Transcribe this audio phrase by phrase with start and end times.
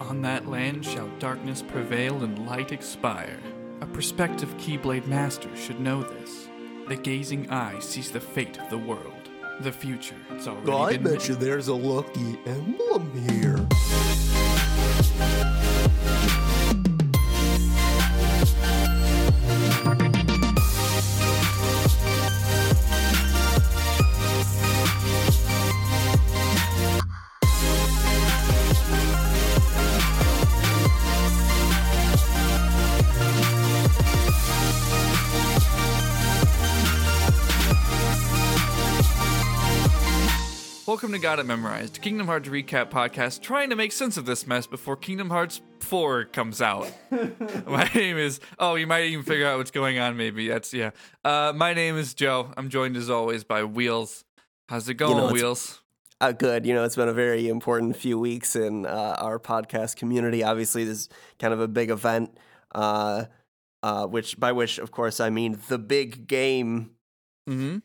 [0.00, 3.38] On that land shall darkness prevail and light expire.
[3.80, 6.48] A prospective Keyblade master should know this.
[6.88, 9.28] The gazing eye sees the fate of the world.
[9.60, 11.34] The future, it's already I bet written.
[11.34, 14.39] you there's a lucky emblem here.
[41.10, 44.46] Welcome to Got It Memorized, Kingdom Hearts recap podcast, trying to make sense of this
[44.46, 46.88] mess before Kingdom Hearts 4 comes out.
[47.66, 50.46] my name is, oh, you might even figure out what's going on, maybe.
[50.46, 50.90] That's, yeah.
[51.24, 52.52] Uh, my name is Joe.
[52.56, 54.24] I'm joined as always by Wheels.
[54.68, 55.80] How's it going, know, Wheels?
[56.20, 56.64] Uh, good.
[56.64, 60.44] You know, it's been a very important few weeks in uh, our podcast community.
[60.44, 61.08] Obviously, this is
[61.40, 62.38] kind of a big event,
[62.72, 63.24] uh,
[63.82, 66.92] uh, which by which, of course, I mean the big game,
[67.48, 67.78] Mm-hmm.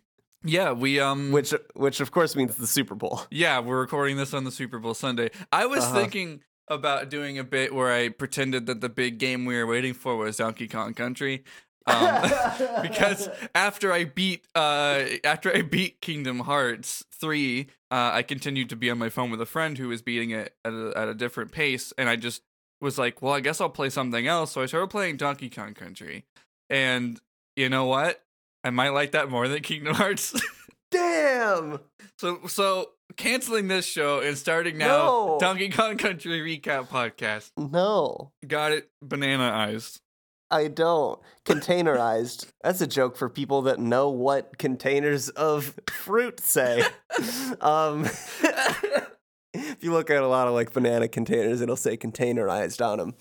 [0.46, 3.22] Yeah, we, um, which which of course means the Super Bowl.
[3.32, 5.32] Yeah, we're recording this on the Super Bowl Sunday.
[5.52, 5.96] I was Uh-huh.
[6.02, 9.94] thinking about doing a bit where I pretended that the big game we were waiting
[9.94, 11.44] for was Donkey Kong Country.
[11.88, 12.24] Um,
[12.82, 18.76] because after I beat uh after I beat Kingdom Hearts 3, uh, I continued to
[18.76, 21.14] be on my phone with a friend who was beating it at a, at a
[21.14, 22.42] different pace and I just
[22.82, 24.52] was like, well, I guess I'll play something else.
[24.52, 26.26] So I started playing Donkey Kong Country.
[26.70, 27.22] And
[27.56, 28.22] you know what?
[28.66, 30.34] I might like that more than Kingdom Hearts.
[30.92, 31.80] Damn.
[32.18, 35.38] So so canceling this show and starting now No.
[35.40, 37.52] Donkey Kong Country recap podcast.
[37.58, 40.00] No, Got it banana eyes.
[40.50, 41.20] I don't.
[41.46, 42.52] Containerized.
[42.64, 46.84] That's a joke for people that know what containers of fruit say.
[47.62, 48.06] um,
[49.54, 53.14] if you look at a lot of like banana containers, it'll say containerized on them.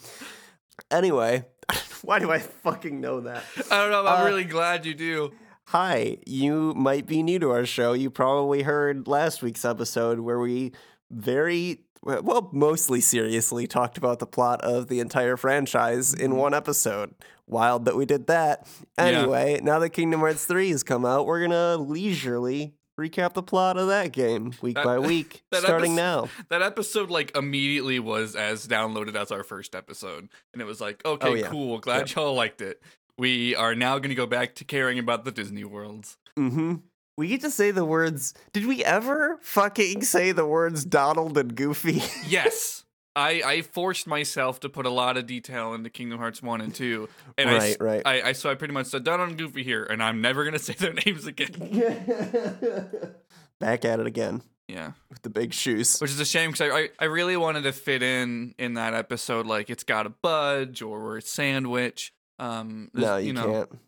[0.90, 1.44] Anyway,
[2.02, 3.44] why do I fucking know that?
[3.70, 5.32] I don't know, I'm Uh, really glad you do.
[5.68, 7.94] Hi, you might be new to our show.
[7.94, 10.72] You probably heard last week's episode where we
[11.10, 17.14] very well, mostly seriously talked about the plot of the entire franchise in one episode.
[17.46, 18.68] Wild that we did that.
[18.98, 19.04] Yeah.
[19.04, 23.42] Anyway, now that Kingdom Hearts 3 has come out, we're going to leisurely recap the
[23.42, 26.28] plot of that game week That- by week, starting epis- now.
[26.50, 30.28] That episode like immediately was as downloaded as our first episode.
[30.52, 31.48] And it was like, okay, Oh, yeah.
[31.48, 31.78] cool.
[31.78, 32.80] Glad y'all liked it.
[33.18, 36.16] We are now gonna go back to caring about the Disney worlds.
[36.38, 36.76] Mm-hmm.
[37.16, 38.34] We get to say the words.
[38.52, 42.02] Did we ever fucking say the words Donald and Goofy?
[42.28, 42.80] Yes.
[43.16, 46.74] I, I forced myself to put a lot of detail into Kingdom Hearts 1 and
[46.74, 47.08] 2.
[47.38, 48.02] And I s- Right, right.
[48.24, 50.58] I, I so I pretty much said Donald and Goofy here, and I'm never gonna
[50.60, 51.52] say their names again.
[53.60, 54.92] Back at it again Yeah.
[55.10, 55.98] with the big shoes.
[56.00, 58.94] Which is a shame because I, I I really wanted to fit in in that
[58.94, 62.12] episode like it's got a budge or we're a sandwich.
[62.38, 63.78] Um, No, you, know, can't.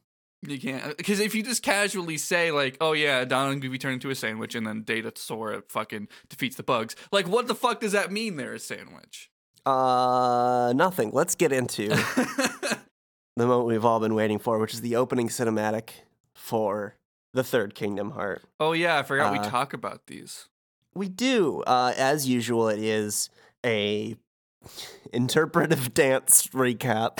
[0.46, 3.94] You can't because if you just casually say like, "Oh yeah, Donald and Goofy turn
[3.94, 7.80] into a sandwich," and then Data Sora fucking defeats the bugs, like what the fuck
[7.80, 8.36] does that mean?
[8.36, 9.30] They're a sandwich.
[9.64, 11.10] Uh, nothing.
[11.12, 11.88] Let's get into
[13.36, 15.90] the moment we've all been waiting for, which is the opening cinematic
[16.34, 16.94] for
[17.34, 18.44] the third Kingdom Heart.
[18.60, 20.48] oh yeah, I forgot we Uh, talk about these.
[20.94, 22.68] We do, uh, as usual.
[22.68, 23.28] It is
[23.64, 24.16] a
[25.12, 27.18] interpretive dance recap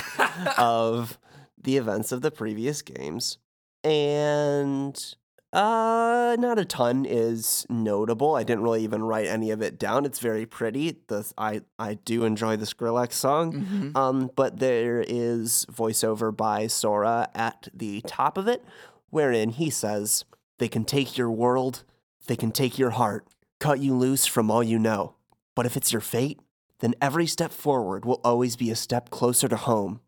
[0.59, 1.19] of
[1.67, 3.37] the events of the previous games,
[3.85, 5.15] and
[5.53, 8.35] uh, not a ton is notable.
[8.35, 10.05] I didn't really even write any of it down.
[10.05, 10.97] It's very pretty.
[11.09, 13.53] The I I do enjoy the Skrillex song.
[13.53, 13.97] Mhm.
[13.97, 18.65] Um, but there is voiceover by Sora at the top of it,
[19.11, 20.25] wherein he says,
[20.59, 21.85] They can take your world,
[22.27, 23.27] they can take your heart,
[23.61, 25.15] cut you loose from all you know.
[25.55, 26.41] But if it's your fate,
[26.81, 30.01] then every step forward will always be a step closer to home.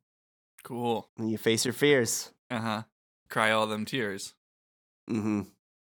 [0.69, 1.09] Cool.
[1.17, 2.31] And you face your fears.
[2.51, 2.83] Uh huh.
[3.31, 4.35] Cry all them tears.
[5.11, 5.43] Mm-hmm.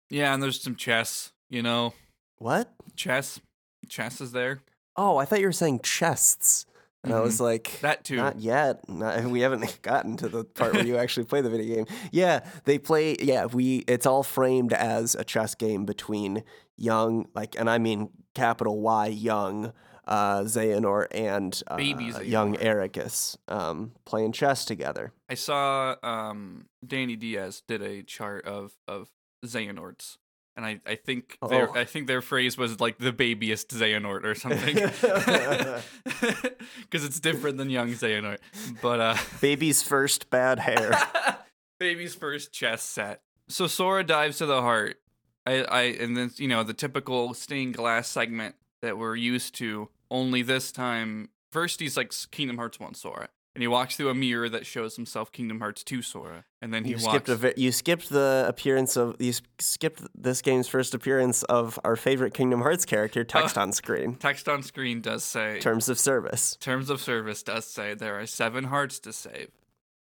[0.10, 1.34] Yeah, and there's some chess.
[1.50, 1.94] You know,
[2.38, 2.74] What?
[2.96, 3.42] chess.
[3.90, 4.62] Chess is there.
[4.96, 6.66] Oh, I thought you were saying chests.
[7.04, 7.82] And I was like, Mm-hmm.
[7.82, 8.16] That too.
[8.16, 8.88] Not yet.
[8.88, 11.86] Not, we haven't gotten to the part where you actually play the video game.
[12.14, 13.18] Yeah, they play.
[13.20, 13.80] Yeah, we.
[13.90, 16.44] It's all framed as a chess game between
[16.78, 19.74] young, like, and I mean capital Y, young
[20.12, 22.58] uh, Xehanort and uh, young.
[22.58, 25.14] Eraqus um, playing chess together.
[25.30, 29.10] I saw um, Danny Diaz did a chart of of
[29.46, 30.18] Xehanorts,
[30.58, 31.74] and I, I think their Oh.
[31.80, 34.76] I think their phrase was like the babyest Xehanort or something,
[36.82, 38.40] because it's different than young Xehanort.
[38.82, 40.92] But uh, Baby's first bad hair.
[41.80, 43.22] baby's first chess set.
[43.48, 44.98] So Sora dives to the heart.
[45.46, 49.88] I, I and then you know the typical stained glass segment that we're used to.
[50.12, 53.30] Only this time first he's like Kingdom Hearts 1 Sora.
[53.54, 56.46] And he walks through a mirror that shows himself Kingdom Hearts 2 Sora.
[56.62, 60.04] And then he You walks skipped a vi- you skipped the appearance of you skipped
[60.16, 64.16] this game's first appearance of our favorite Kingdom Hearts character uh, text on screen.
[64.16, 66.56] text on screen does say Terms of service.
[66.62, 69.50] terms of service does say there are seven hearts to save.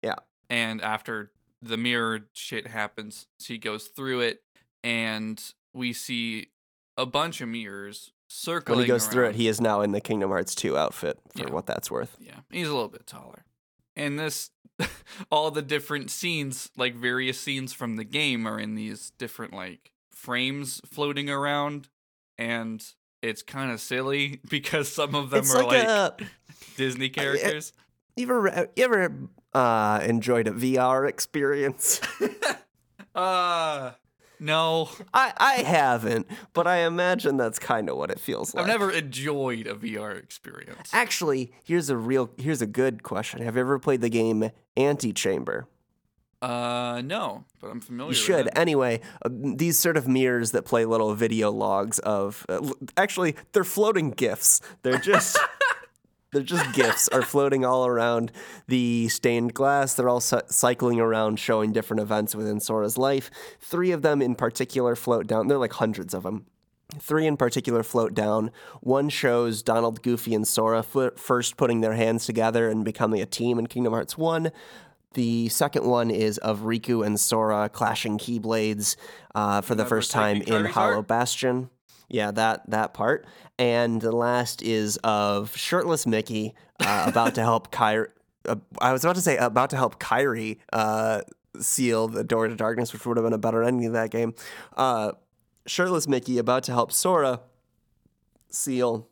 [0.02, 0.14] Yeah.
[0.48, 4.42] And after the mirror shit happens, she goes through it,
[4.84, 5.42] and
[5.74, 6.48] we see
[6.96, 8.78] a bunch of mirrors circling.
[8.78, 11.44] When he goes through it, he is now in the Kingdom Hearts 2 outfit for
[11.46, 11.50] Yeah.
[11.52, 12.16] what that's worth.
[12.20, 13.44] Yeah, he's a little bit taller.
[13.94, 14.50] And this,
[15.30, 19.92] all the different scenes, like various scenes from the game, are in these different like
[20.12, 21.88] frames floating around,
[22.36, 22.84] and
[23.22, 26.26] it's kind of silly because some of them it's are like, like, a
[26.76, 27.72] Disney characters.
[28.16, 29.12] you ever you ever
[29.54, 32.00] uh, enjoyed a VR experience?
[33.14, 33.92] Uh
[34.38, 34.88] no.
[35.12, 38.62] I I haven't, but I imagine that's kind of what it feels like.
[38.62, 40.90] I've never enjoyed a VR experience.
[40.92, 43.42] Actually, here's a real here's a good question.
[43.42, 45.66] Have you ever played the game Antichamber?
[46.42, 48.48] Uh no, but I'm familiar You should.
[48.56, 52.44] Anyway, uh, these sort of mirrors that play little video logs of.
[52.48, 54.60] Uh, actually, they're floating GIFs.
[54.82, 55.38] They're just.
[56.36, 58.30] they're just GIFs are floating all around
[58.68, 59.94] the stained glass.
[59.94, 63.30] They're all cy- cycling around, showing different events within Sora's life.
[63.58, 65.48] Three of them in particular float down.
[65.48, 66.44] They're like hundreds of them.
[67.00, 68.50] Three in particular float down.
[68.82, 73.26] One shows Donald, Goofy, and Sora f- first putting their hands together and becoming a
[73.26, 74.52] team in Kingdom Hearts 1.
[75.14, 78.96] The second one is of Riku and Sora clashing Keyblades
[79.34, 81.00] uh, for the first time in Hollow?
[81.00, 81.70] Bastion.
[82.08, 83.26] Yeah, that that part.
[83.58, 88.06] And the last is of shirtless Mickey uh, about to help Kairi.
[88.48, 91.22] Uh, I was about to say about to help Kairi uh,
[91.60, 94.34] seal the door to darkness, which would have been a better ending of that game.
[94.76, 95.12] Uh,
[95.66, 97.40] shirtless Mickey about to help Sora
[98.50, 99.08] seal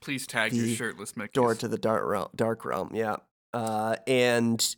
[0.00, 1.32] Please tag your shirtless Mickey.
[1.34, 2.28] door to the dark realm.
[2.34, 3.16] Dark realm, yeah.
[3.52, 4.76] Uh, and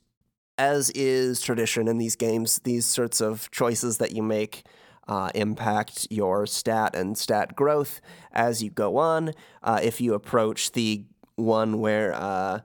[0.58, 4.64] as is tradition in these games, these sorts of choices that you make
[5.10, 8.00] uh, impact your stat and stat growth
[8.32, 9.32] as you go on.
[9.62, 11.04] Uh, if you approach the
[11.34, 12.60] one where uh,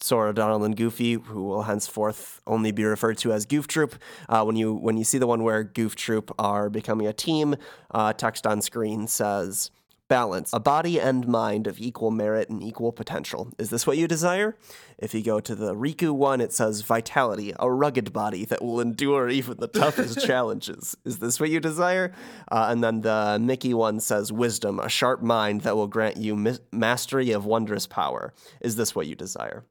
[0.00, 3.96] Sora, Donald, and Goofy, who will henceforth only be referred to as Goof Troop,
[4.30, 7.54] uh, when you when you see the one where Goof Troop are becoming a team,
[7.90, 9.70] uh, text on screen says.
[10.10, 13.52] Balance, a body and mind of equal merit and equal potential.
[13.60, 14.56] Is this what you desire?
[14.98, 18.80] If you go to the Riku one, it says vitality, a rugged body that will
[18.80, 20.96] endure even the toughest challenges.
[21.04, 22.12] Is this what you desire?
[22.50, 26.34] Uh, and then the Mickey one says wisdom, a sharp mind that will grant you
[26.34, 28.34] mis- mastery of wondrous power.
[28.60, 29.64] Is this what you desire?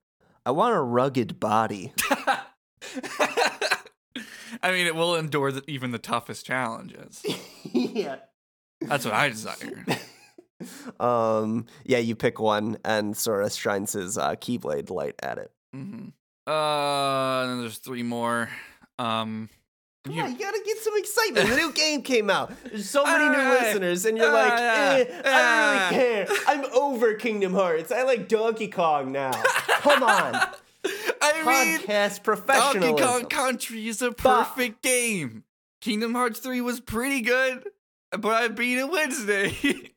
[0.45, 1.91] I want a rugged body.
[4.63, 7.25] I mean, it will endure the, even the toughest challenges.
[7.73, 8.19] yeah.
[8.79, 9.83] That's what I desire.
[10.99, 11.65] Um.
[11.85, 15.51] Yeah, you pick one, and Sora shines his uh, Keyblade light at it.
[15.73, 16.07] hmm
[16.47, 18.49] Uh, and then there's three more.
[18.97, 19.49] Um,
[20.05, 21.49] Come You- on, you gotta get some excitement.
[21.49, 22.51] The new game came out.
[22.65, 26.37] There's so many new listeners, and you're like, eh, I don't really care.
[26.47, 27.91] I'm over Kingdom Hearts.
[27.91, 29.31] I like Donkey Kong now.
[29.81, 30.35] Come on,
[31.21, 32.97] I mean, podcast Donkey professionalism.
[32.97, 35.43] Kong Country is a perfect game.
[35.81, 37.63] Kingdom Hearts 3 was pretty good,
[38.11, 39.91] but I beat it Wednesday.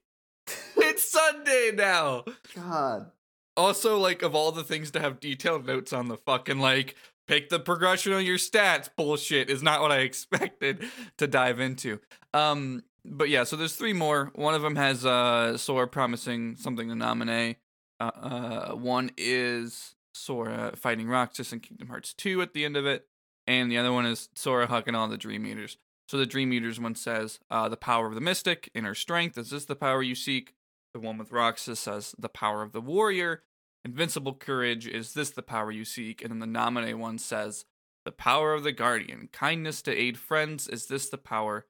[0.76, 2.24] it's Sunday now.
[2.54, 3.10] God.
[3.56, 6.96] Also, like, of all the things to have detailed notes on the fucking, like,
[7.26, 10.84] pick the progression on your stats bullshit is not what I expected
[11.18, 12.00] to dive into.
[12.34, 14.30] Um, but yeah, so there's three more.
[14.34, 17.56] One of them has uh Sora promising something to Naminé.
[18.00, 22.87] Uh, uh one is Sora fighting Roxas in Kingdom Hearts 2 at the end of
[22.87, 23.06] it,
[23.46, 25.78] and the other one is Sora hugging all the Dream Eaters.
[26.09, 29.50] So the Dream Eaters one says, uh, the power of the mystic, inner strength, is
[29.50, 30.54] this the power you seek?
[30.92, 33.42] The one with Roxas says, the power of the warrior,
[33.85, 36.23] invincible courage, is this the power you seek?
[36.23, 37.64] And then the Naminé one says,
[38.04, 41.66] the power of the guardian, kindness to aid friends, is this the power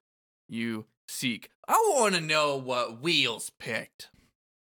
[0.49, 1.49] you seek?
[1.67, 4.09] I want to know what Wheels picked.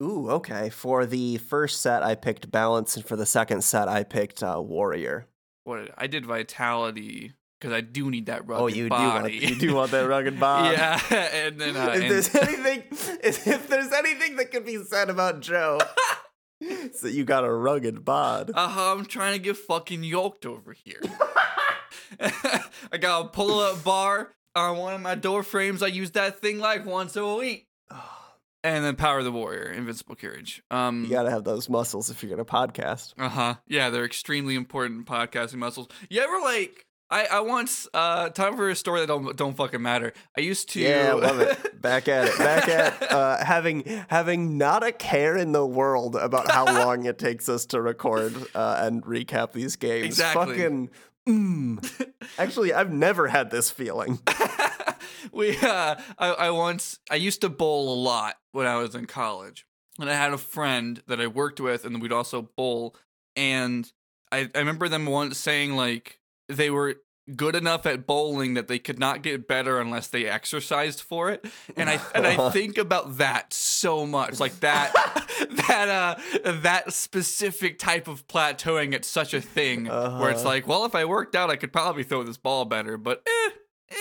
[0.01, 0.69] Ooh, okay.
[0.69, 4.61] For the first set, I picked balance, and for the second set, I picked uh,
[4.61, 5.27] warrior.
[5.65, 9.39] What I did vitality because I do need that rugged oh, you body.
[9.39, 10.75] do want you do want that rugged body.
[10.75, 12.83] yeah, and then uh, if and- there's anything,
[13.23, 15.79] if there's anything that could be said about Joe,
[16.61, 18.51] it's that you got a rugged bod.
[18.53, 21.01] Uh-huh, I'm trying to get fucking yoked over here.
[22.19, 25.83] I got a pull-up bar on one of my door frames.
[25.83, 27.67] I use that thing like once a week.
[28.63, 30.61] And then Power of the Warrior, Invincible Courage.
[30.71, 33.13] Um, You gotta have those muscles if you're gonna podcast.
[33.17, 33.53] uh huh.
[33.67, 35.87] Yeah, they're extremely important podcasting muscles.
[36.09, 39.81] You ever like I, I once uh time for a story that don't don't fucking
[39.81, 40.13] matter.
[40.37, 41.81] I used to Yeah, love it.
[41.81, 42.37] Back at it.
[42.37, 47.17] Back at uh, having having not a care in the world about how long it
[47.17, 50.05] takes us to record uh, and recap these games.
[50.05, 50.45] Exactly.
[50.57, 50.89] Fucking.
[51.29, 52.11] Mm.
[52.37, 54.19] Actually, I've never had this feeling.
[55.31, 59.05] we uh I, I once I used to bowl a lot when I was in
[59.05, 59.65] college.
[59.99, 62.95] And I had a friend that I worked with and we'd also bowl
[63.35, 63.91] and
[64.31, 66.95] I, I remember them once saying like they were
[67.35, 71.45] good enough at bowling that they could not get better unless they exercised for it.
[71.75, 74.39] And I and I think about that so much.
[74.39, 74.93] Like that
[75.67, 75.89] that
[76.45, 80.47] uh that specific type of plateauing it's such a thing where it's Uh-huh.
[80.49, 83.49] like, well if I worked out I could probably throw this ball better, but eh,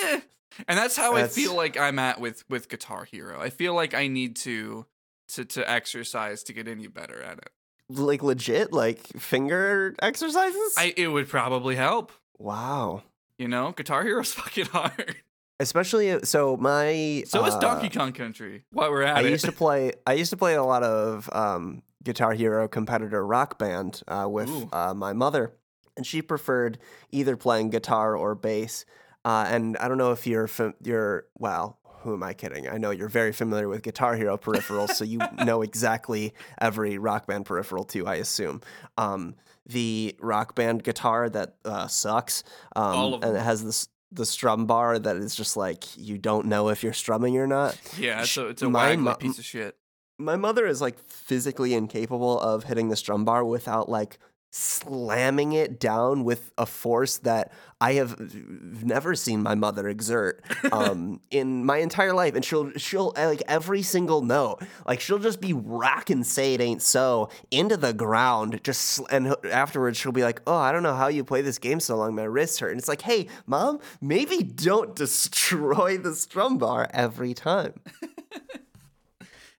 [0.05, 0.21] eh.
[0.69, 3.41] And that's how That's- I feel like I'm at with with Guitar Hero.
[3.41, 4.87] I feel like I need to
[5.31, 7.51] to to exercise to get any better at it.
[7.89, 10.75] Like legit, like finger exercises.
[10.79, 12.13] I it would probably help.
[12.39, 13.03] Wow.
[13.39, 15.17] You know, Guitar Hero's fucking hard.
[15.59, 17.25] Especially uh, so my.
[17.27, 18.65] So is uh, Donkey Kong Country.
[18.73, 19.93] While we're at I it, used to play.
[20.07, 24.51] I used to play a lot of um, Guitar Hero competitor rock band uh, with
[24.73, 25.55] uh, my mother,
[25.97, 26.79] and she preferred
[27.11, 28.85] either playing guitar or bass.
[29.25, 31.79] Uh, and I don't know if you're fam- you're well.
[32.03, 32.69] Who am I kidding?
[32.69, 37.27] I know you're very familiar with Guitar Hero peripherals, so you know exactly every rock
[37.27, 38.07] band peripheral too.
[38.07, 38.61] I assume.
[38.99, 39.35] Um,
[39.67, 42.43] the rock band guitar that uh, sucks,
[42.75, 46.69] um, and it has this the strum bar that is just like you don't know
[46.69, 49.77] if you're strumming or not yeah, it's a it's a my mo- piece of shit.
[50.19, 54.19] my mother is like physically incapable of hitting the strum bar without like
[54.57, 58.35] slamming it down with a force that I have
[58.83, 62.35] never seen my mother exert um, in my entire life.
[62.35, 66.61] And she'll she'll uh, like every single note, like she'll just be rocking "Say It
[66.61, 68.61] Ain't So" into the ground.
[68.65, 71.79] Just and afterwards she'll be like, "Oh, I don't know how you play this game
[71.79, 72.15] so long.
[72.15, 77.35] My wrists hurt." And it's like, "Hey, mom, maybe don't destroy the strum bar every
[77.35, 77.75] time."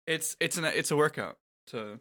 [0.08, 1.38] It's it's an it's a workout
[1.68, 2.00] to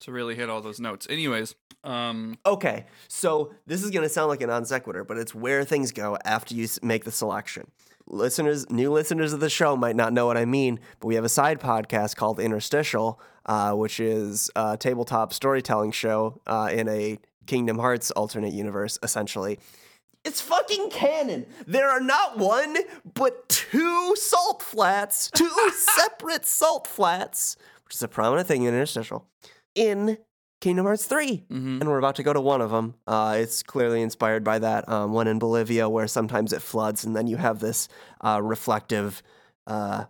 [0.00, 1.06] to really hit all those notes.
[1.08, 1.54] Anyways,
[1.86, 5.64] um, Okay, so this is going to sound like a non sequitur, but it's where
[5.64, 7.70] things go after you make the selection.
[8.08, 11.24] Listeners, new listeners of the show might not know what I mean, but we have
[11.24, 17.18] a side podcast called Interstitial, uh, which is a tabletop storytelling show uh, in a
[17.46, 19.58] Kingdom Hearts alternate universe, essentially.
[20.24, 21.46] It's fucking canon.
[21.66, 22.76] There are not one,
[23.14, 29.26] but two salt flats, two separate salt flats, which is a prominent thing in Interstitial,
[29.76, 30.18] in
[30.60, 31.80] Kingdom Hearts 3 mhm.
[31.80, 32.94] and we're about to go to one of them.
[33.06, 37.14] Uh, it's clearly inspired by that um, one in Bolivia, where sometimes it floods, and
[37.14, 37.88] then you have this
[38.22, 39.22] uh, reflective
[39.66, 40.04] uh,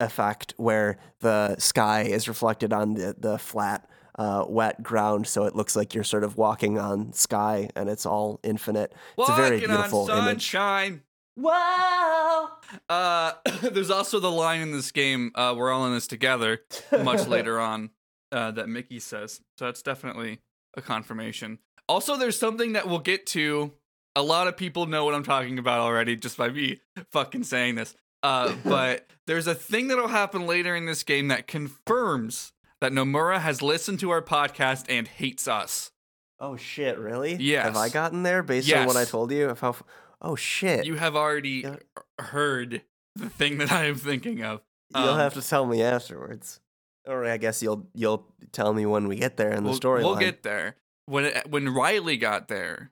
[0.00, 3.88] effect where the sky is reflected on the the flat,
[4.18, 8.04] uh, wet ground, so it looks like you're sort of walking on sky, and it's
[8.04, 8.92] all infinite.
[9.18, 10.50] It's a very Walking beautiful on image.
[10.50, 11.02] sunshine.
[11.36, 12.50] Wow!
[12.88, 16.60] Uh, there's also the line in this game, uh, "We're all in this together."
[17.02, 17.90] Much later on,
[18.32, 19.40] uh, that Mickey says.
[19.58, 20.40] So that's definitely
[20.76, 21.58] a confirmation.
[21.88, 23.72] Also, there's something that we'll get to.
[24.16, 26.80] A lot of people know what I'm talking about already just by me
[27.12, 27.94] fucking saying this.
[28.22, 33.40] Uh, but there's a thing that'll happen later in this game that confirms that Nomura
[33.40, 35.92] has listened to our podcast and hates us.
[36.40, 36.98] Oh shit!
[36.98, 37.34] Really?
[37.36, 37.64] Yes.
[37.64, 39.48] Have I gotten there based on what I told you?
[39.48, 39.70] Of how?
[39.70, 39.82] f-
[40.20, 40.84] Oh shit!
[40.86, 41.76] You have already Yeah.
[42.18, 42.82] heard
[43.14, 44.60] the thing that I am thinking of.
[44.94, 46.60] You'll Um, have to tell me afterwards.
[47.06, 50.02] Or I guess you'll you'll tell me when we get there in the we'll, storyline.
[50.02, 50.76] We'll get there.
[51.06, 52.90] When it, when Riley got there,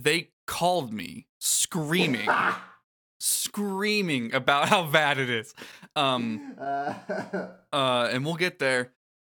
[0.00, 2.28] they called me screaming,
[3.20, 5.54] screaming about how bad it is.
[5.94, 6.94] Um, uh,
[7.72, 8.92] and we'll get there.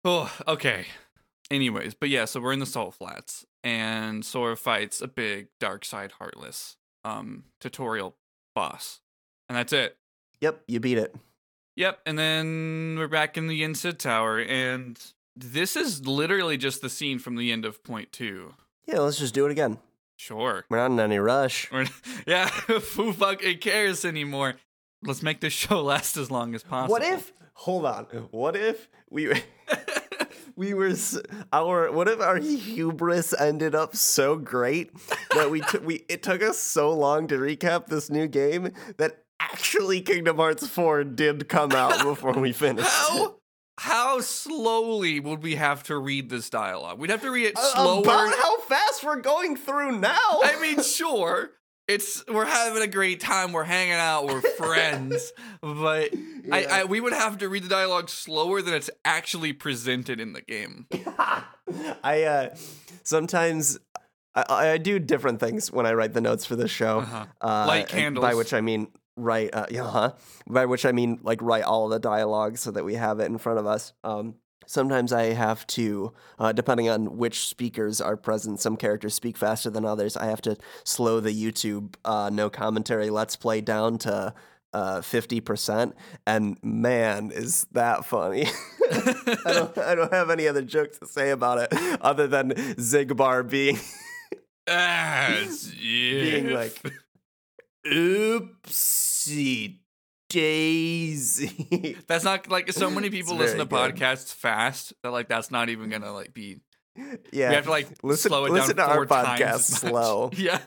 [0.05, 0.87] Oh, okay.
[1.51, 5.85] Anyways, but yeah, so we're in the Salt Flats, and Sora fights a big Dark
[5.85, 8.17] Side Heartless um tutorial
[8.55, 9.01] boss,
[9.49, 9.97] and that's it.
[10.41, 11.15] yep, you beat it.
[11.77, 14.99] Yep, and then we're back in the Yensid Tower, and
[15.37, 18.55] this is literally just the scene from the end of point two.
[18.87, 19.77] Yeah, let's just do it again.
[20.17, 20.65] Sure.
[20.71, 21.71] We're not in any rush.
[21.71, 21.85] We're,
[22.27, 24.55] yeah, who fucking cares anymore?
[25.03, 26.93] Let's make this show last as long as possible.
[26.93, 27.35] What if?
[27.53, 28.05] Hold on.
[28.31, 29.35] What if we
[30.57, 30.95] we were
[31.53, 34.91] our what if our hubris ended up so great
[35.35, 39.26] that we took we it took us so long to recap this new game that
[39.41, 42.89] actually Kingdom Hearts 4 did come out before we finished.
[42.89, 43.37] How?
[43.79, 46.99] How slowly would we have to read this dialogue?
[46.99, 48.01] We'd have to read it slower.
[48.01, 50.41] About how fast we're going through now.
[50.43, 51.51] I mean, sure.
[51.87, 53.53] It's we're having a great time.
[53.53, 54.27] We're hanging out.
[54.27, 55.33] We're friends.
[55.61, 56.13] but
[56.51, 60.33] I, I we would have to read the dialogue slower than it's actually presented in
[60.33, 60.87] the game.
[62.03, 62.57] I uh
[63.05, 63.79] sometimes
[64.35, 67.01] I, I do different things when I write the notes for this show.
[67.01, 67.27] Uh-huh.
[67.41, 68.23] Uh, Light and candles.
[68.23, 70.13] By which I mean write, uh, yeah, huh?
[70.49, 73.39] By which I mean like write all the dialogue so that we have it in
[73.39, 73.93] front of us.
[74.05, 79.37] Um, sometimes I have to, uh, depending on which speakers are present, some characters speak
[79.37, 80.17] faster than others.
[80.17, 84.35] I have to slow the YouTube uh, no commentary let's play down to
[84.73, 85.93] uh, 50%.
[86.27, 88.47] And man, is that funny.
[88.93, 93.49] I, don't, I don't have any other jokes to say about it other than Xigbar
[93.49, 93.79] being
[94.69, 95.47] Ah,
[95.81, 96.81] being like,
[97.93, 99.79] oopsie
[100.29, 101.97] daisy.
[102.07, 103.95] That's not like so many people listen to good.
[103.97, 106.61] podcasts fast that like that's not even gonna like be.
[107.33, 107.49] yeah.
[107.51, 110.31] We have to like listen, slow it listen down to four our podcast as slow.
[110.37, 110.59] Yeah,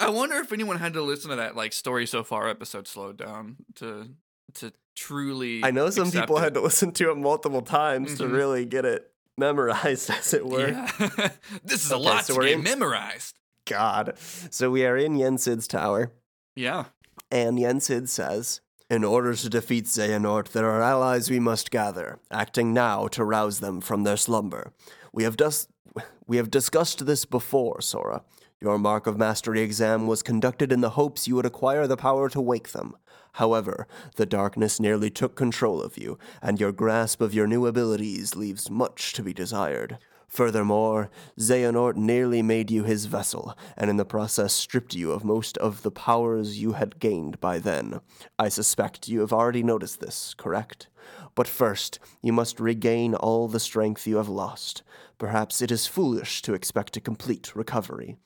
[0.00, 3.16] I wonder if anyone had to listen to that like story so far episode slowed
[3.18, 4.08] down to
[4.54, 5.62] to truly.
[5.64, 6.42] I know some people it.
[6.42, 8.32] had to listen to it multiple times to Mhm.
[8.32, 10.68] really get it memorized, as it were.
[10.68, 10.90] Yeah.
[11.64, 13.38] this is a lot so to get in- memorized.
[13.66, 14.14] God.
[14.50, 16.10] So we are in Yensid's tower,
[16.58, 16.86] Yeah.
[17.30, 18.60] and Yensid says,
[18.90, 23.60] In order to defeat Xehanort, there are allies we must gather, acting now to rouse
[23.60, 24.72] them from their slumber.
[25.12, 25.68] We have, dus-
[26.26, 28.24] we have discussed this before, Sora.
[28.60, 32.28] Your Mark of Mastery exam was conducted in the hopes you would acquire the power
[32.30, 32.96] to wake them.
[33.34, 33.86] However,
[34.16, 38.68] the darkness nearly took control of you, and your grasp of your new abilities leaves
[38.68, 39.98] much to be desired.
[40.28, 45.56] Furthermore, Xehanort nearly made you his vessel, and in the process stripped you of most
[45.58, 48.00] of the powers you had gained by then.
[48.38, 50.88] I suspect you have already noticed this, correct?
[51.34, 54.82] But first, you must regain all the strength you have lost.
[55.16, 58.16] Perhaps it is foolish to expect a complete recovery.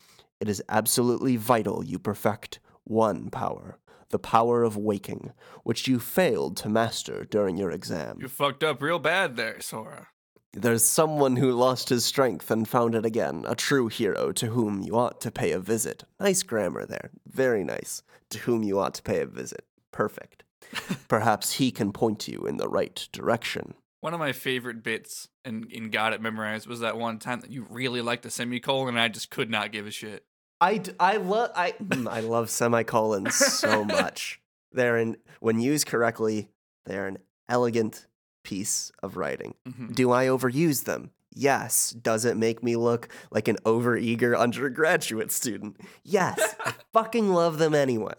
[0.41, 3.79] It is absolutely vital you perfect one power
[4.13, 5.33] the power of waking,
[5.65, 8.19] which you failed to master during your exam.
[8.21, 10.09] You fucked up real bad there, Sora.
[10.55, 14.83] There's someone who lost his strength and found it again, a true hero to whom
[14.83, 16.05] you ought to pay a visit.
[16.21, 17.11] Nice grammar there.
[17.27, 18.03] Very nice.
[18.31, 19.65] To whom you ought to pay a visit.
[19.93, 20.45] Perfect.
[21.09, 23.75] Perhaps he can point you in the right direction.
[24.01, 27.51] One of my favorite bits in, in Got It Memorized was that one time that
[27.51, 30.25] you really liked the semicolon and I just could not give a shit.
[30.61, 34.41] I, I, love I mm, I love semicolons so much.
[34.71, 36.51] They're in when used correctly,
[36.85, 38.07] they're an elegant
[38.43, 39.55] piece of writing.
[39.69, 39.95] Mhm.
[39.95, 41.11] Do I overuse them?
[41.35, 41.91] Yes.
[41.91, 45.77] Does it make me look like an overeager undergraduate student?
[46.05, 46.39] Yes.
[46.65, 48.15] I fucking love them anyway.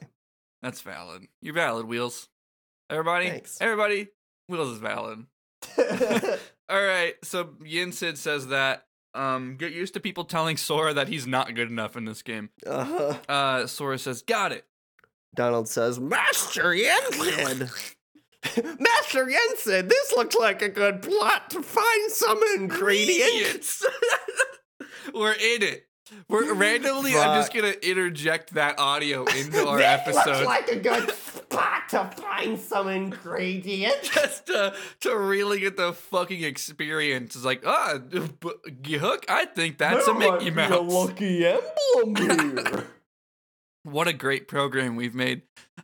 [0.62, 1.28] That's valid.
[1.42, 2.30] You're valid, Wheels.
[2.90, 3.58] Everybody, Thanks.
[3.62, 4.08] everybody,
[4.48, 5.26] Wheels is valid.
[6.70, 11.28] All right, so Yensid says that um, get used to people telling Sora that he's
[11.28, 12.50] not good enough in this game.
[12.66, 13.18] uh-huh.
[13.30, 14.66] Uh, Sora says, "Got it."
[15.36, 17.96] Donald says, Master Yensid!
[18.80, 23.86] Master Yensid, this looks like a good plot to find some ingredients.
[25.14, 25.88] We're in it.
[26.28, 27.16] We're randomly.
[27.18, 30.26] I'm just gonna interject that audio into our this episode.
[30.32, 34.10] looks like a good spot to find some ingredients.
[34.10, 37.36] just to to really get the fucking experience.
[37.36, 40.92] It's like, ah, b- Hook, I think that's a Mickey Mouse.
[40.92, 42.88] lucky emblem here.
[43.84, 45.42] What a great program we've made.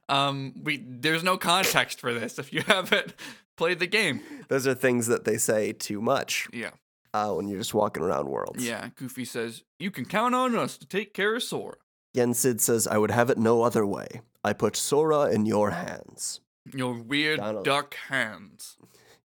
[0.08, 3.14] Um, we there's no context for this if you haven't
[3.58, 4.22] played the game.
[4.48, 6.72] Those are things that they say too much Yeah,
[7.14, 8.66] uh, when you're just walking around worlds.
[8.66, 8.90] yeah.
[8.96, 11.76] Goofy says you can count on us to take care of Sora.
[12.16, 14.22] Yensid says, I would have it no other way.
[14.44, 16.40] I put Sora in your hands.
[16.74, 17.66] Your weird Donald.
[17.66, 18.78] duck hands.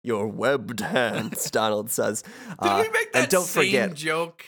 [0.04, 2.24] Your webbed hands, Donald says.
[2.24, 4.46] Did Uh, we make that and don't same forget, joke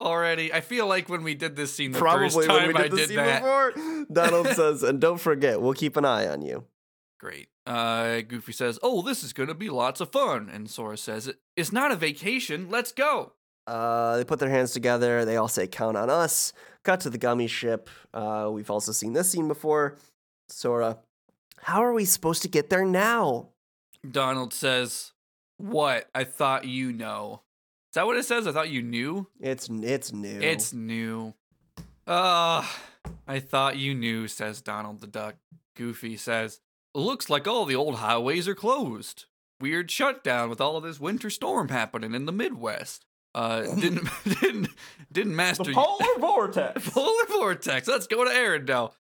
[0.00, 0.52] already?
[0.52, 2.84] I feel like when we did this scene the probably first time when we did
[2.84, 3.42] I the did scene that.
[3.42, 6.64] before, Donald says, and don't forget, we'll keep an eye on you.
[7.18, 7.48] Great.
[7.66, 11.72] Uh, Goofy says, "Oh, this is gonna be lots of fun," and Sora says, "It's
[11.72, 12.68] not a vacation.
[12.70, 13.32] Let's go."
[13.66, 15.24] Uh, they put their hands together.
[15.24, 16.52] They all say, Count on us.
[16.84, 17.90] Cut to the Gummi ship.
[18.14, 19.96] Uh, we've also seen this scene before.
[20.48, 20.98] Sora,
[21.62, 23.48] how are we supposed to get there now?
[24.08, 25.12] Donald says,
[25.56, 26.08] "What?
[26.14, 27.42] I thought you know."
[27.96, 28.46] Is that what it says?
[28.46, 29.26] I thought you knew.
[29.40, 30.38] It's it's new.
[30.38, 31.32] It's new.
[32.06, 32.78] Ah,
[33.26, 35.36] I thought you knew, says Donald the Duck.
[35.76, 36.60] Goofy says,
[36.94, 39.24] Looks like all the old highways are closed.
[39.62, 43.06] Weird shutdown with all of this winter storm happening in the Midwest.
[43.34, 44.10] Uh, didn't
[44.42, 44.68] didn't
[45.10, 46.90] didn't master the polar vortex.
[46.90, 47.88] polar vortex.
[47.88, 48.92] Let's go to Arendelle.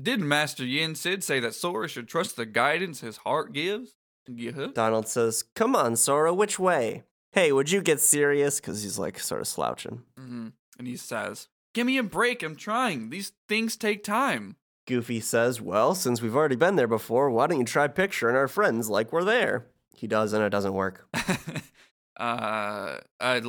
[0.00, 3.96] Didn't Master Yensid say that Sora should trust the guidance his heart gives?
[4.28, 4.68] Yeah.
[4.72, 7.02] Donald says, "Come on, Sora, which way?"
[7.34, 8.60] Hey, would you get serious?
[8.60, 10.02] Because he's like sort of slouching.
[10.16, 12.44] hmm And he says, "Give me a break.
[12.44, 13.10] I'm trying.
[13.10, 14.54] These things take time."
[14.86, 18.46] Goofy says, "Well, since we've already been there before, why don't you try picturing our
[18.46, 19.66] friends like we're there?"
[19.96, 21.08] He does, and it doesn't work.
[22.20, 23.40] uh, uh,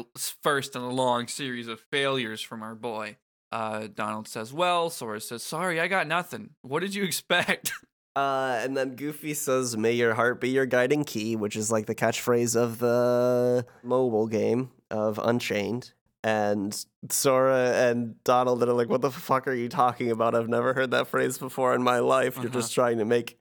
[0.41, 3.17] first in a long series of failures from our boy.
[3.51, 6.55] Uh, Donald says, "Well," Sora says, "Sorry, I got nothing.
[6.63, 7.71] What did you expect?"
[8.15, 11.85] Uh, and then Goofy says, May your heart be your guiding key, which is like
[11.85, 15.91] the catchphrase of the mobile game of Unchained.
[16.23, 16.75] And
[17.11, 20.33] Sora and Donald are like, What the fuck are you talking about?
[20.33, 22.37] I've never heard that phrase before in my life.
[22.37, 22.53] You're Uh-huh.
[22.61, 23.39] just trying to make.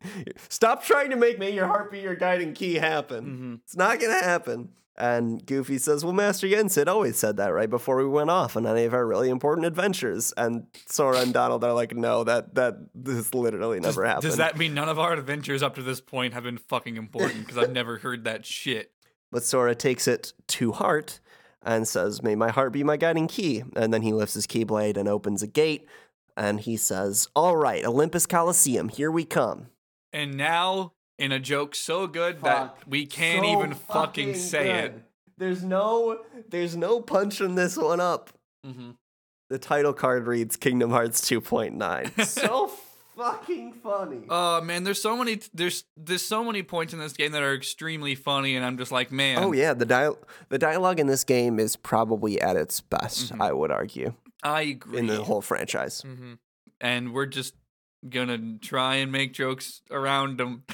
[0.50, 3.24] Stop trying to make May your heart be your guiding key happen.
[3.24, 3.54] mm-hmm.
[3.64, 4.70] It's not gonna happen.
[4.96, 8.64] And Goofy says, Well, Master Yensid always said that right before we went off on
[8.66, 10.32] any of our really important adventures.
[10.36, 14.22] And Sora and Donald are like, No, that that this literally Does, never happened.
[14.22, 17.40] does that mean none of our adventures up to this point have been fucking important?
[17.40, 18.92] Because I've never heard that shit.
[19.32, 21.18] But Sora takes it to heart
[21.60, 23.64] and says, May my heart be my guiding key.
[23.74, 25.88] And then he lifts his keyblade and opens a gate.
[26.36, 29.66] And he says, All right, Olympus Coliseum, here we come.
[30.12, 35.02] And now, in a joke so good that we can't So even fucking say it.
[35.38, 38.30] There's no there's no punching this one up.
[38.66, 38.90] Mm-hmm.
[39.50, 42.24] The title card reads Kingdom Hearts 2.9.
[42.26, 42.70] so
[43.16, 44.22] fucking funny.
[44.28, 47.54] Oh man, there's so many there's there's so many points in this game that are
[47.54, 49.38] extremely funny, and I'm just like, man.
[49.42, 53.40] Oh yeah, the dial the dialogue in this game is probably at its best, Mhm.
[53.40, 54.98] I would argue, I agree.
[54.98, 56.02] in the whole franchise.
[56.06, 56.34] Mm-hmm.
[56.80, 57.54] And we're just
[58.08, 60.64] gonna try and make jokes around them.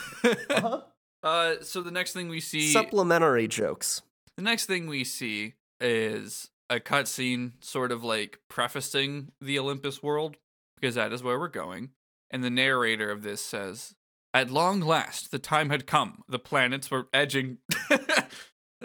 [0.50, 0.80] Uh-huh.
[1.22, 4.02] uh, so the next thing we see, Supplementary jokes.
[4.36, 10.36] the next thing we see is a cutscene, sort of like prefacing the Olympus world,
[10.78, 11.90] because that is where we're going.
[12.30, 13.94] And the narrator of this says,
[14.34, 16.22] "At long last, the time had come.
[16.28, 17.58] The planets were edging."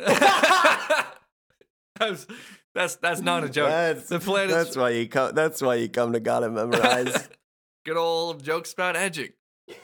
[1.96, 2.26] that's,
[2.74, 3.70] that's that's not a joke.
[3.70, 4.54] That's, the planets.
[4.54, 5.34] that's why you come.
[5.36, 7.30] That's why you come to Got It Memorized.
[7.86, 9.34] Good old jokes about edging.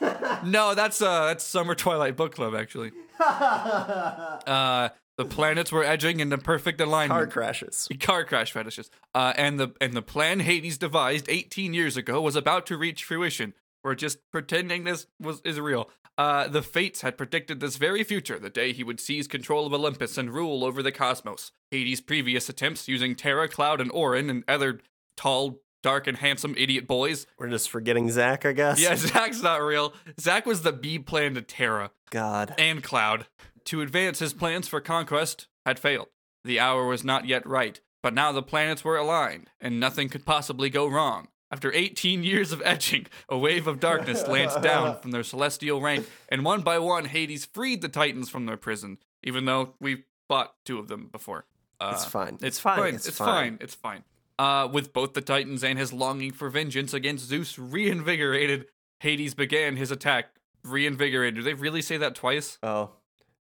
[0.44, 2.90] No, that's uh that's Summer Twilight Book Club actually.
[3.20, 4.88] Uh
[5.18, 7.10] the planets were edging into perfect alignment.
[7.20, 7.88] Car crashes.
[8.00, 8.90] Car crash fetishes.
[9.14, 13.04] Uh and the and the plan Hades devised 18 years ago was about to reach
[13.04, 13.54] fruition.
[13.84, 15.88] We're just pretending this was is real.
[16.18, 19.72] Uh the fates had predicted this very future, the day he would seize control of
[19.72, 21.52] Olympus and rule over the cosmos.
[21.70, 24.80] Hades' previous attempts using Terra, Cloud, and Auron and other
[25.16, 28.80] tall, dark, and handsome idiot boys We're just forgetting Zack, I guess.
[28.80, 29.92] yeah, Zack's not real.
[30.20, 32.54] Zack was the B plan to Terra God.
[32.58, 33.26] and Cloud.
[33.66, 36.08] To advance his plans for conquest had failed.
[36.44, 40.24] The hour was not yet right, but now the planets were aligned, and nothing could
[40.26, 41.28] possibly go wrong.
[41.52, 46.08] After 18 years of etching, a wave of darkness lanced down from their celestial rank,
[46.28, 50.54] and one by one, Hades freed the Titans from their prison, even though we've fought
[50.64, 51.44] two of them before.
[51.78, 52.38] Uh, It's fine.
[52.42, 52.94] It's fine.
[52.94, 53.26] It's, It's fine.
[53.28, 53.58] fine.
[53.60, 54.02] It's fine.
[54.38, 58.66] Uh, with both the Titans and his longing for vengeance against Zeus reinvigorated,
[59.00, 60.30] Hades began his attack.
[60.64, 61.36] Reinvigorated.
[61.36, 62.58] Do they really say that twice?
[62.62, 62.90] Oh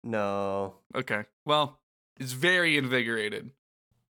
[0.03, 0.75] no.
[0.95, 1.25] Okay.
[1.45, 1.79] Well,
[2.19, 3.51] it's very invigorated.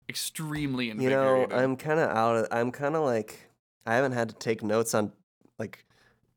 [0.09, 1.49] Extremely invigorated.
[1.51, 2.47] You know, I'm kind of out of.
[2.51, 3.49] I'm kind of like.
[3.85, 5.11] I haven't had to take notes on,
[5.59, 5.85] like,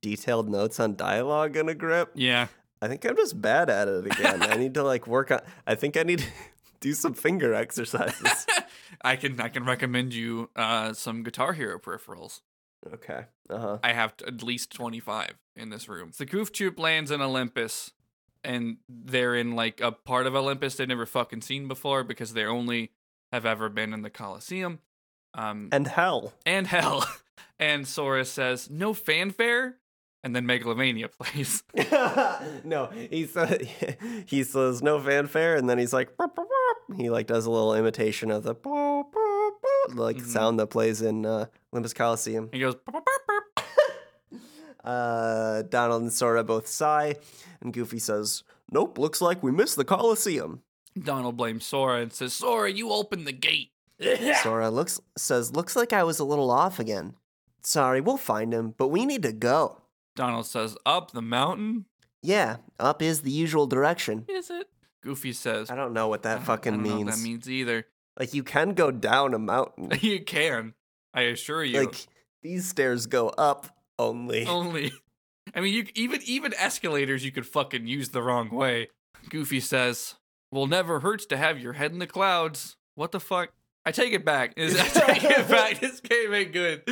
[0.02, 2.10] detailed notes on dialogue in a grip.
[2.14, 2.48] Yeah.
[2.80, 4.42] I think I'm just bad at it again.
[4.42, 5.40] I need to like work on.
[5.66, 6.26] I think I need to
[6.80, 8.46] do some finger exercises.
[9.02, 12.40] I can I can recommend you uh, some Guitar Hero peripherals.
[12.94, 13.26] okay.
[13.50, 13.78] Uh huh.
[13.82, 16.12] I have t- at least 25 in this room.
[16.16, 17.92] The Goof Troop lands in Olympus,
[18.44, 22.44] and they're in like a part of Olympus they've never fucking seen before because they
[22.44, 22.92] only
[23.32, 24.80] have ever been in the Colosseum.
[25.34, 26.32] Um, And hell.
[26.46, 27.04] and hell.
[27.60, 29.78] And Sora says, no fanfare?
[30.22, 31.64] And then Megalomania plays.
[32.64, 33.68] no, he said
[34.26, 37.50] he says no fanfare, and then he's like "Burp, burp, burp." he like does a
[37.50, 38.87] little imitation of the "Burp, burp, burp,"
[39.94, 40.26] like Mhm.
[40.26, 42.48] sound that plays in uh, Olympus Coliseum.
[42.52, 43.44] He goes, "Burp, burp, burp."
[44.84, 47.16] Uh, Donald and Sora both sigh,
[47.60, 50.62] and Goofy says, "Nope, looks like we missed the Coliseum."
[50.98, 53.70] Donald blames Sora and says, Sora, you opened the gate.
[54.42, 57.14] Sora looks says, "Looks like I was a little off again.
[57.62, 59.82] Sorry, we'll find him, but we need to go."
[60.16, 61.84] Donald says, up the mountain?
[62.22, 64.24] Yeah, up is the usual direction.
[64.28, 64.68] Is it?
[65.02, 67.06] Goofy says, I don't know what that fucking I don't know means.
[67.06, 67.86] what that means either.
[68.18, 69.90] Like you can go down a mountain.
[70.00, 70.74] you can.
[71.14, 71.80] I assure you.
[71.80, 72.06] like
[72.42, 74.46] these stairs go up only.
[74.46, 74.92] Only.
[75.54, 78.88] I mean, you even even escalators you could fucking use the wrong way.
[79.30, 80.14] Goofy says,
[80.52, 83.50] "Well, never hurts to have your head in the clouds." What the fuck?
[83.86, 84.52] I take it back.
[84.58, 85.80] I take it back.
[85.80, 86.82] This game ain't good.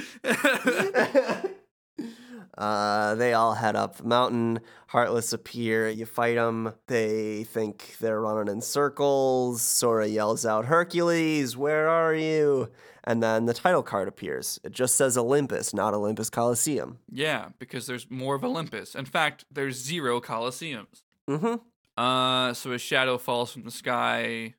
[2.56, 4.60] Uh, they all head up mountain.
[4.88, 5.88] Heartless appear.
[5.88, 6.72] You fight them.
[6.86, 9.60] They think they're running in circles.
[9.62, 12.70] Sora yells out, "Hercules, where are you?"
[13.04, 14.58] And then the title card appears.
[14.64, 16.98] It just says Olympus, not Olympus Coliseum.
[17.10, 18.94] yeah, because there's more of Olympus.
[18.96, 21.02] In fact, there's zero Colosseums.
[21.28, 22.02] Mm-hmm.
[22.02, 24.54] Uh, so a shadow falls from the sky,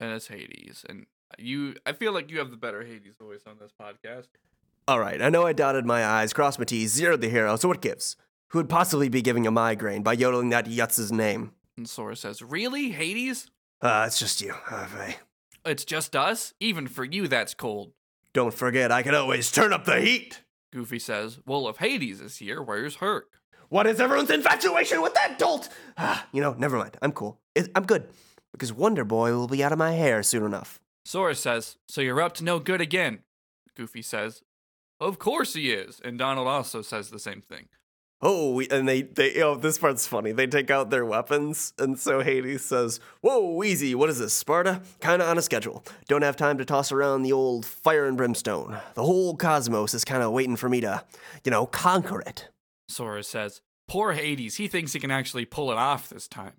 [0.00, 0.84] and it's Hades.
[0.88, 1.06] And
[1.38, 4.28] you, I feel like you have the better Hades voice on this podcast.
[4.88, 7.68] All right, I know I dotted my I's, crossed my T's, zeroed the hero, so
[7.68, 8.16] what gives?
[8.48, 11.52] Who would possibly be giving a migraine by yodeling that Yutz's name?
[11.76, 13.50] And Sora says, Really, Hades?
[13.82, 14.54] Ah, it's just you.
[14.70, 15.16] I-
[15.66, 16.54] It's just us?
[16.58, 17.92] Even for you, that's cold.
[18.32, 20.42] Don't forget, I can always turn up the heat.
[20.72, 23.26] Goofy says, Well, if Hades is here, where's Herc?
[23.68, 25.68] What is everyone's infatuation with that dolt?
[25.98, 26.96] Ah, you know, never mind.
[27.02, 27.38] I'm cool.
[27.54, 28.08] It, I'm good.
[28.52, 30.80] Because Wonder Boy will be out of my hair soon enough.
[31.04, 33.18] Sora says, So you're up to no good again.
[33.76, 34.40] Goofy says,
[35.00, 36.00] Of course he is.
[36.04, 37.68] And Donald also says the same thing.
[38.20, 40.32] Oh, we, and they, they, oh, this part's funny.
[40.32, 43.94] They take out their weapons, and so Hades says, Whoa, easy.
[43.94, 44.82] What is this, Sparta?
[45.00, 45.84] Kinda on a schedule.
[46.08, 48.76] Don't have time to toss around the old fire and brimstone.
[48.94, 51.04] The whole cosmos is kinda waiting for me to,
[51.44, 52.48] you know, conquer it.
[52.88, 56.54] Sora says, Poor Hades, he thinks he can actually pull it off this time.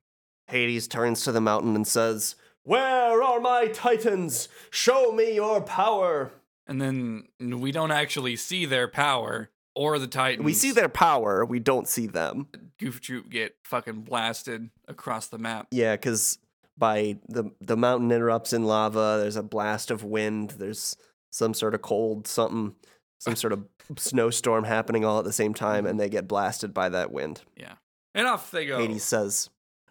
[0.47, 4.47] Hades turns to the mountain and says, Where are my titans?
[4.71, 6.32] Show me your power.
[6.69, 10.45] And then we don't actually see their power or the Titans.
[10.45, 12.47] We see their power, we don't see them.
[12.79, 15.67] Goof Troop get fucking blasted across the map.
[15.71, 16.38] Yeah, because
[16.77, 19.17] by the the mountain erupts in lava.
[19.19, 20.51] There's a blast of wind.
[20.51, 20.95] There's
[21.32, 22.75] some sort of cold something,
[23.19, 23.65] some sort of
[23.97, 27.41] snowstorm happening all at the same time, and they get blasted by that wind.
[27.58, 27.73] Yeah.
[28.15, 28.79] And off they go.
[28.79, 29.49] Hades says,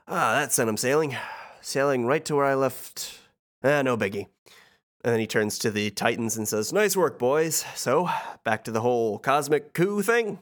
[0.08, 1.16] "Ah, that sent him sailing,
[1.60, 3.20] sailing right to where I left.
[3.62, 4.26] Ah, no biggie."
[5.08, 7.64] And then he turns to the Titans and says, "Nice work, boys.
[7.74, 8.10] So
[8.44, 10.38] back to the whole cosmic coup thing."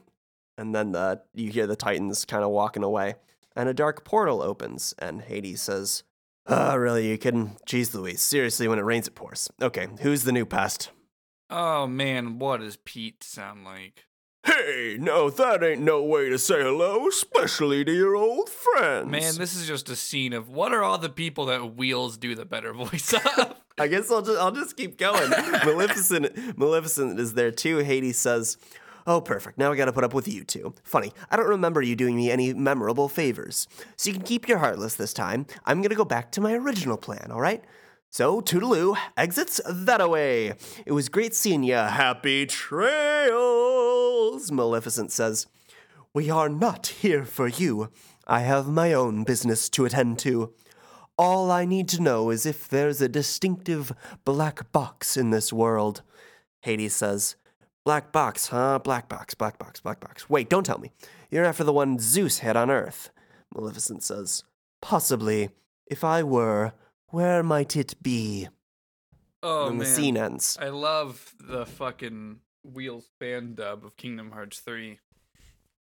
[0.57, 3.15] And then uh, you hear the Titans kind of walking away,
[3.55, 6.03] and a dark portal opens, and Hades says,
[6.47, 7.07] Oh, really?
[7.09, 7.55] You kidding?
[7.65, 8.21] Jeez, Louise.
[8.21, 9.49] Seriously, when it rains, it pours.
[9.61, 10.91] Okay, who's the new pest?"
[11.49, 14.06] Oh man, what does Pete sound like?
[14.67, 19.09] Hey, no, that ain't no way to say hello, especially to your old friends.
[19.09, 22.35] Man, this is just a scene of what are all the people that Wheels do
[22.35, 23.55] the better voice of?
[23.77, 25.29] I guess I'll just I'll just keep going.
[25.65, 27.77] Maleficent Maleficent is there too.
[27.77, 28.57] Hades says,
[29.05, 29.57] "Oh, perfect.
[29.57, 30.73] Now I got to put up with you two.
[30.83, 33.69] Funny, I don't remember you doing me any memorable favors.
[33.95, 35.45] So you can keep your heartless this time.
[35.65, 37.29] I'm gonna go back to my original plan.
[37.31, 37.63] All right."
[38.09, 40.53] So, Toodaloo exits that away.
[40.85, 41.89] It was great seeing ya.
[41.89, 43.31] Happy trails,
[44.51, 45.45] Maleficent says.
[46.13, 47.89] We are not here for you.
[48.25, 50.53] I have my own business to attend to.
[51.17, 53.91] All I need to know is if there's a distinctive
[54.23, 56.01] black box in this world.
[56.61, 57.35] Hades says,
[57.85, 58.79] Black box, huh?
[58.79, 60.29] Black box, black box, black box.
[60.29, 60.91] Wait, don't tell me.
[61.31, 63.11] You're after the one Zeus had on Earth.
[63.55, 64.43] Maleficent says,
[64.81, 65.49] Possibly.
[65.85, 66.73] If I were,
[67.09, 68.47] where might it be?
[69.43, 69.79] oh and man.
[69.79, 70.57] the scene ends.
[70.61, 74.99] I love the fucking Wheels fan dub of Kingdom Hearts 3.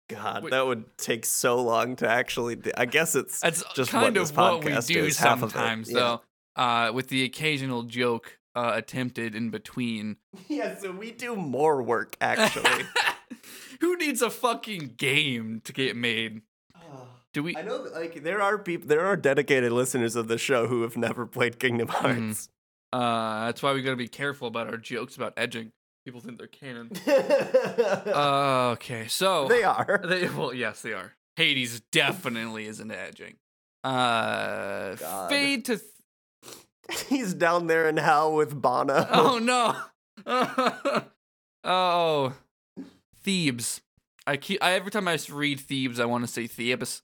[0.10, 0.50] God, Wait.
[0.52, 2.56] that would take so long to actually.
[2.58, 2.72] Do.
[2.78, 5.54] I guess it's That's just kind what of what we do is, half of it.
[5.54, 6.18] sometimes, Yeah.
[6.58, 10.18] though, uh, with the occasional joke uh, attempted in between.
[10.50, 12.84] Yeah, so we do more work actually.
[13.82, 16.42] Who needs a fucking game to get made?
[17.34, 17.56] Do we?
[17.56, 20.98] I know, like there are people, there are dedicated listeners of the show who have
[20.98, 22.22] never played Kingdom Mm-hmm.
[22.28, 22.50] Hearts.
[22.94, 25.72] Uh, that's why we gotta be careful about our jokes about edging.
[26.06, 26.92] People think they're canon.
[27.08, 30.02] Uh, okay, so they are.
[30.04, 31.14] They, well, yes, they are.
[31.38, 33.36] Hades definitely isn't edging.
[33.84, 35.30] Uh, God.
[35.30, 35.78] fade to.
[35.78, 35.88] Th-
[37.08, 39.08] He's down there in hell with Bono.
[39.12, 39.76] oh no!
[41.64, 42.34] oh,
[43.24, 43.82] Thebes.
[44.28, 44.62] I keep.
[44.62, 47.02] I, every time I read Thebes, I want to say Thebes.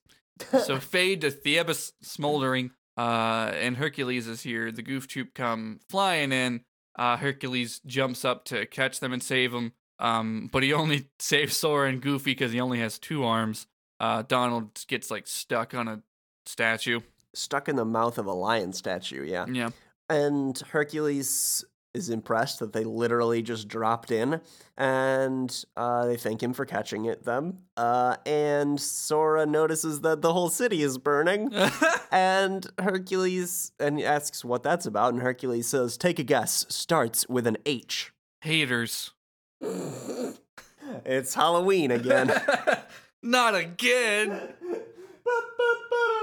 [0.64, 2.72] So fade to Thebes smoldering.
[2.98, 4.72] Uh, and Hercules is here.
[4.72, 6.62] The Goof Troop come flying in.
[6.98, 9.74] Uh, Hercules jumps up to catch them and save them.
[10.00, 13.68] Um, but he only saves Sora and Goofy because he only has two arms.
[14.00, 16.02] Uh, Donald gets like stuck on a
[16.46, 17.02] statue.
[17.34, 19.46] Stuck in the mouth of a lion statue, yeah.
[19.48, 19.70] Yeah.
[20.10, 21.64] And Hercules
[21.98, 24.40] is impressed that they literally just dropped in,
[24.78, 27.26] and uh, they thank him for catching it.
[27.26, 31.52] Them, uh, and Sora notices that the whole city is burning.
[32.10, 36.66] And Hercules and he asks what that's about, and Hercules says, "Take a guess.
[36.70, 39.12] Starts with an H." Haters.
[41.06, 42.32] It's Halloween again.
[43.22, 44.40] Not again.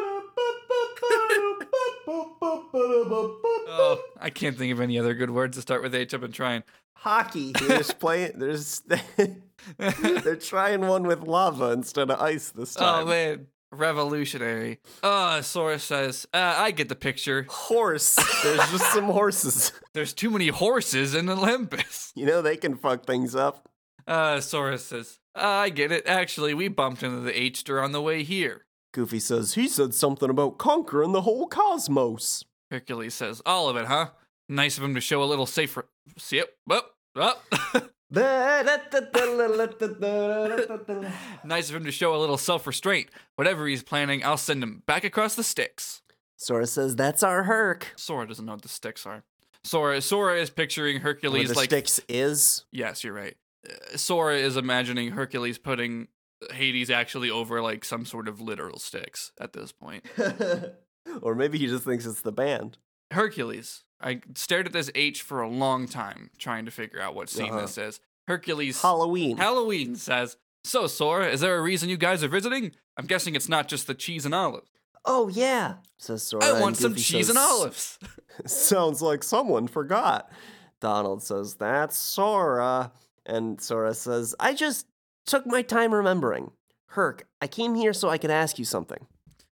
[2.77, 6.14] Oh, I can't think of any other good words to start with H.
[6.14, 6.62] I've been trying.
[6.96, 7.53] Hockey.
[7.59, 8.38] They're just playing.
[8.38, 8.83] There's
[9.79, 13.05] they're trying one with lava instead of ice this time.
[13.05, 14.81] Oh man, revolutionary.
[15.03, 17.46] Uh, Sora says, uh, I get the picture.
[17.48, 18.16] Horse.
[18.42, 19.72] There's just some horses.
[19.94, 22.03] There's too many horses in Olympus.
[22.16, 23.68] You know they can fuck things up.
[24.07, 26.07] Uh, Sora says, uh, I get it.
[26.07, 28.66] Actually, we bumped into the H-ster on the way here.
[28.95, 32.45] Goofy says he said something about conquering the whole cosmos.
[32.71, 34.11] Hercules says, all of it, huh?
[34.49, 35.87] Nice of him to show a little safer.
[36.17, 36.57] See it?
[36.71, 37.43] Up, up.
[41.45, 43.09] Nice of him to show a little self restraint.
[43.37, 46.03] Whatever he's planning, I'll send him back across the sticks.
[46.37, 49.25] Sora says, "That's our Herc." Sora doesn't know what the sticks are.
[49.63, 51.71] Sora, Sora is picturing Where Hercules the like.
[51.71, 52.65] sticks is.
[52.71, 53.37] Yes, you're right.
[53.69, 56.09] Uh, Sora is imagining Hercules putting
[56.53, 60.05] Hades actually over like some sort of literal sticks at this point.
[61.23, 62.79] or maybe he just thinks it's the band.
[63.11, 63.85] Hercules.
[64.01, 67.51] I stared at this H for a long time trying to figure out what scene
[67.51, 67.63] Uh-huh.
[67.63, 68.01] this is.
[68.27, 68.81] Hercules.
[68.83, 69.37] Halloween.
[69.37, 72.73] Halloween says, So, Sora, is there a reason you guys are visiting?
[72.97, 74.71] I'm guessing it's not just the cheese and olives.
[75.05, 76.45] oh yeah, says Sora.
[76.45, 77.99] I want some cheese and olives.
[78.47, 80.31] Sounds like someone forgot.
[80.81, 82.93] Donald says, That's Sora.
[83.27, 84.87] And Sora says, I just
[85.27, 86.53] took my time remembering.
[86.89, 89.07] Herc, I came here so I could ask you something.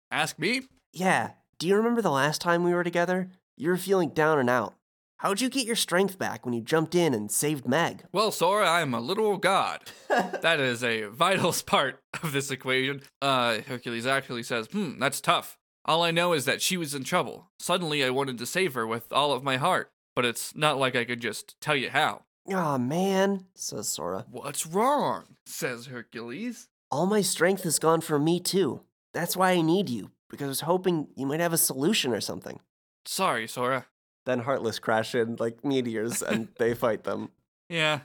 [0.10, 0.64] Ask me?
[0.94, 3.30] Yeah, do you remember the last time we were together?
[3.56, 4.76] You were feeling down and out.
[5.18, 8.04] How'd you get your strength back when you jumped in and saved Meg?
[8.12, 9.82] Well, Sora, I am a literal god.
[10.08, 13.02] that is a vital part of this equation.
[13.22, 15.58] Uh, Hercules actually says, Hmm, that's tough.
[15.86, 17.50] All I know is that she was in trouble.
[17.60, 20.96] Suddenly, I wanted to save her with all of my heart, but it's not like
[20.96, 22.24] I could just tell you how.
[22.52, 24.26] Aw, man, says Sora.
[24.30, 25.26] What's wrong?
[25.46, 26.68] says Hercules.
[26.90, 28.82] All my strength is gone from me, too.
[29.14, 32.22] That's why I need you, because I was hoping you might have a solution or
[32.22, 32.60] something.
[33.06, 33.86] Sorry, Sora.
[34.26, 37.30] Then Heartless crash in like meteors and they fight them.
[37.70, 38.02] Yeah.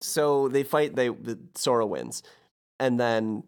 [0.00, 1.10] So they fight, they
[1.54, 2.22] Sora wins.
[2.80, 3.44] And then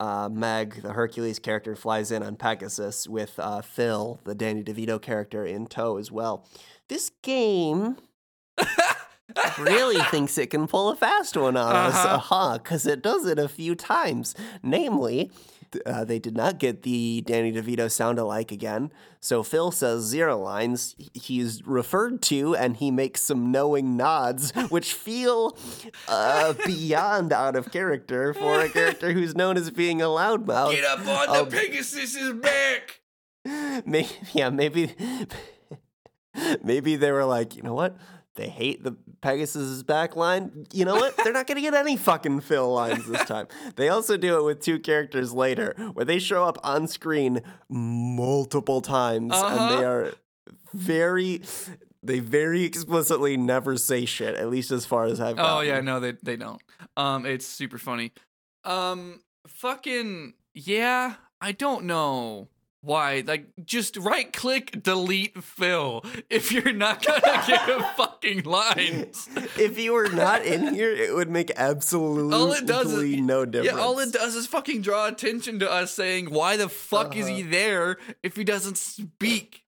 [0.00, 5.00] uh, Meg, the Hercules character, flies in on Pegasus with uh, Phil, the Danny DeVito
[5.00, 6.46] character, in tow as well.
[6.88, 7.96] This game
[9.58, 12.14] really thinks it can pull a fast one on us, Uh-huh.
[12.16, 14.34] uh-huh, because it does it a few times.
[14.62, 15.30] Namely,
[15.84, 18.90] uh, they did not get the Danny DeVito sound alike again.
[19.20, 20.94] So Phil says zero lines.
[21.12, 25.56] He's referred to, and he makes some knowing nods, which feel
[26.08, 30.70] uh, beyond out of character for a character who's known as being a loudmouth.
[30.72, 33.00] Get up on the Um, Pegasus's back!
[33.86, 34.92] maybe yeah maybe
[36.64, 37.96] maybe they were like you know what
[38.36, 42.40] they hate the pegasus's back line you know what they're not gonna get any fucking
[42.40, 43.46] Phil lines this time
[43.76, 48.80] they also do it with two characters later where they show up on screen multiple
[48.80, 49.76] times and Uh-huh.
[49.76, 50.12] they are
[50.74, 51.42] very
[52.02, 55.98] they very explicitly never say shit at least as far as i've Oh yeah, no,
[56.00, 56.60] they they don't.
[56.96, 58.12] Um, it's super funny.
[58.64, 61.14] Um, fucking yeah.
[61.40, 62.48] I don't know
[62.86, 63.22] why.
[63.26, 69.28] Like, just right click, delete Phil if you're not gonna give a fucking lines.
[69.58, 73.82] if you were not in here it would make absolutely does is- no difference Yeah,
[73.84, 77.42] all it does is fucking draw attention to us saying, why the fuck is he
[77.42, 77.50] Uh-huh.
[77.50, 79.62] there if he doesn't speak?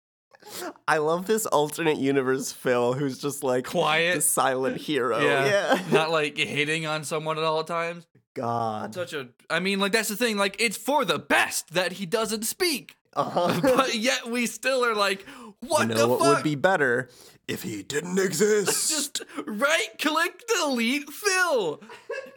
[0.87, 4.23] I love this alternate universe Phil who's just like the Quiet.
[4.23, 5.19] silent hero.
[5.19, 5.45] Yeah.
[5.45, 5.81] Yeah.
[5.91, 8.05] Not like hitting on someone at all times.
[8.33, 8.93] God.
[8.93, 9.29] Such a.
[9.49, 10.37] I mean, like, that's the thing.
[10.37, 12.95] Like, it's for the best that he doesn't speak.
[13.17, 13.59] Uh-huh.
[13.75, 15.25] but yet we still are like,
[15.61, 16.35] what you know the what fuck?
[16.35, 17.09] would be better
[17.47, 18.89] if he didn't exist?
[18.89, 21.81] Just right click delete Phil.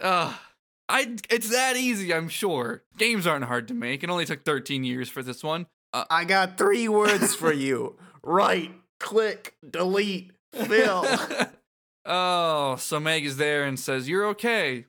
[0.01, 0.35] uh,
[0.89, 2.83] I it's that easy, I'm sure.
[2.97, 4.03] Games aren't hard to make.
[4.03, 5.67] It only took 13 years for this one.
[5.93, 7.97] Uh, I got three words for you.
[8.23, 11.05] right, click, delete, Phil.
[12.07, 14.87] oh, so Meg is there and says, "You're okay."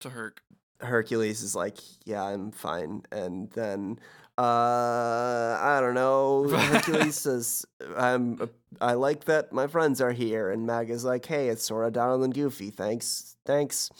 [0.00, 0.42] To Herc.
[0.82, 3.02] Hercules is like, yeah, I'm fine.
[3.12, 3.98] And then
[4.38, 6.48] uh I don't know.
[6.48, 7.64] Hercules says,
[7.96, 10.50] I'm I like that my friends are here.
[10.50, 12.70] And Mag is like, hey, it's Sora, Donald, and Goofy.
[12.70, 13.36] Thanks.
[13.44, 13.90] Thanks.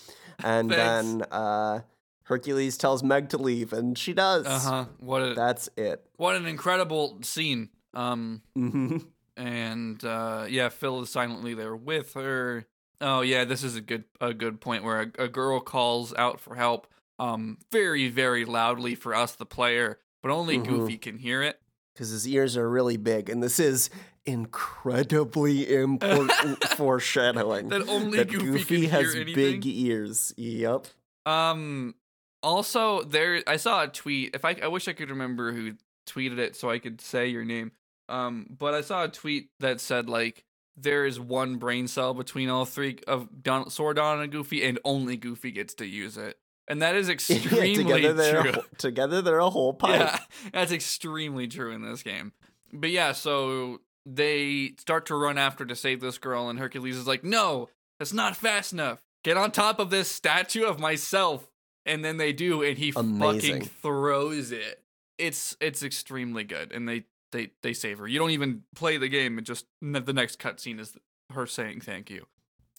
[0.42, 1.08] And Thanks.
[1.08, 1.80] then uh
[2.24, 4.46] Hercules tells Meg to leave, and she does.
[4.46, 4.84] Uh huh.
[5.00, 6.06] What a That's it.
[6.16, 7.68] what an incredible scene.
[7.94, 8.98] Um, hmm
[9.36, 12.66] and uh, yeah, Phil is silently there with her.
[13.00, 16.38] Oh yeah, this is a good a good point where a, a girl calls out
[16.40, 16.86] for help,
[17.18, 20.66] um, very very loudly for us the player, but only Mhm.
[20.66, 21.60] Goofy can hear it.
[21.94, 23.90] Because his ears are really big, and this is
[24.24, 27.68] incredibly important foreshadowing.
[27.68, 30.32] That only that Goofy, Goofy can has big ears.
[30.36, 30.86] Yep.
[31.26, 31.94] Um.
[32.42, 34.34] Also, there I saw a tweet.
[34.34, 35.74] If I I wish I could remember who
[36.08, 37.72] tweeted it so I could say your name.
[38.08, 38.46] Um.
[38.58, 40.44] But I saw a tweet that said like
[40.76, 45.16] there is one brain cell between all three of Don, Sordon and Goofy, and only
[45.16, 46.38] Goofy gets to use it,
[46.68, 48.62] and that is extremely together they're true.
[48.72, 49.90] a, together they're a whole pipe.
[50.00, 50.18] Yeah,
[50.52, 52.32] that's extremely true in this game.
[52.72, 57.06] But yeah, so they start to run after to save this girl, and Hercules is
[57.06, 59.02] like, "No, that's not fast enough.
[59.24, 61.48] Get on top of this statue of myself."
[61.84, 63.54] And then they do, and he Amazing.
[63.54, 64.84] fucking throws it.
[65.18, 68.06] It's it's extremely good, and they they they save her.
[68.06, 70.96] You don't even play the game; it just the next cutscene is
[71.32, 72.26] her saying thank you,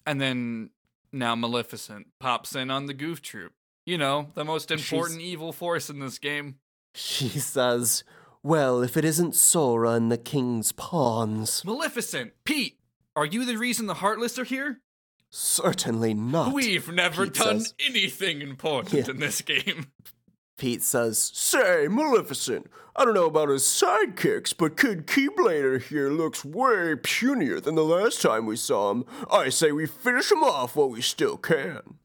[0.05, 0.69] and then
[1.11, 3.53] Now Maleficent pops in on the Goof Troop.
[3.85, 6.55] You know, the most important evil force in this game.
[6.95, 8.03] She says,
[8.41, 11.63] Well, if it isn't Sora and the King's pawns.
[11.65, 12.77] Maleficent, Pete,
[13.15, 14.79] are you the reason the Heartless are here?
[15.29, 16.53] Certainly not.
[16.53, 17.73] We've never Pete done says.
[17.79, 19.11] anything important Yeah.
[19.13, 19.87] in this game.
[20.57, 26.45] Pete says, Say, Maleficent, I don't know about his sidekicks, but Kid Keyblader here looks
[26.45, 29.03] way punier than the last time we saw him.
[29.31, 31.95] I say we finish him off while we still can.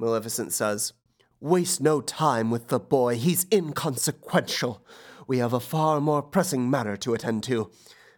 [0.00, 0.92] Maleficent says,
[1.40, 4.82] Waste no time with the boy, he's inconsequential.
[5.26, 7.70] We have a far more pressing matter to attend to.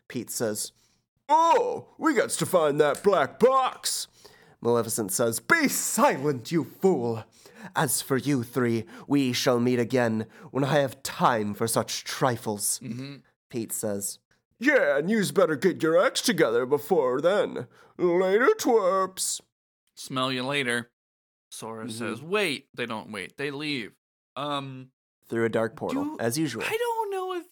[0.06, 0.72] Pete says,
[1.28, 4.06] Oh, we got to find that black box.
[4.60, 7.24] Maleficent says, Be silent, you fool!
[7.74, 12.80] As for you three, we shall meet again when I have time for such trifles.
[12.82, 13.16] Mm-hmm.
[13.50, 14.20] Pete says,
[14.58, 17.66] Yeah, and you's better get your acts together before then.
[17.98, 19.40] Later, twerps.
[19.94, 20.90] Smell you later.
[21.50, 21.90] Sora Mm-hmm.
[21.90, 22.66] says, wait.
[22.74, 23.36] They don't wait.
[23.36, 23.92] They leave.
[24.36, 24.90] Um,
[25.28, 26.62] Through a dark portal, Do- as usual.
[26.66, 27.44] I don't know if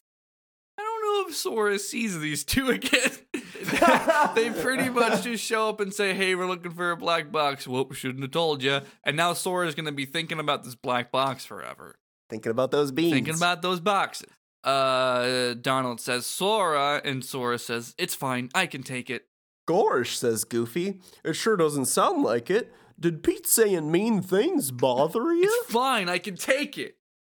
[0.79, 3.11] I don't know if Sora sees these two again.
[4.35, 7.67] they pretty much just show up and say, "Hey, we're looking for a black box."
[7.67, 8.81] Whoop, shouldn't have told you.
[9.05, 11.97] And now Sora's gonna be thinking about this black box forever,
[12.29, 13.13] Thinking about those beans.
[13.13, 14.31] thinking about those boxes.
[14.63, 19.27] Uh, Donald says Sora, and Sora says, "It's fine, I can take it."
[19.69, 21.01] Gorsh, says Goofy.
[21.25, 22.73] It sure doesn't sound like it.
[22.99, 25.63] Did Pete saying mean things bother you?
[25.63, 26.97] It's fine, I can take it.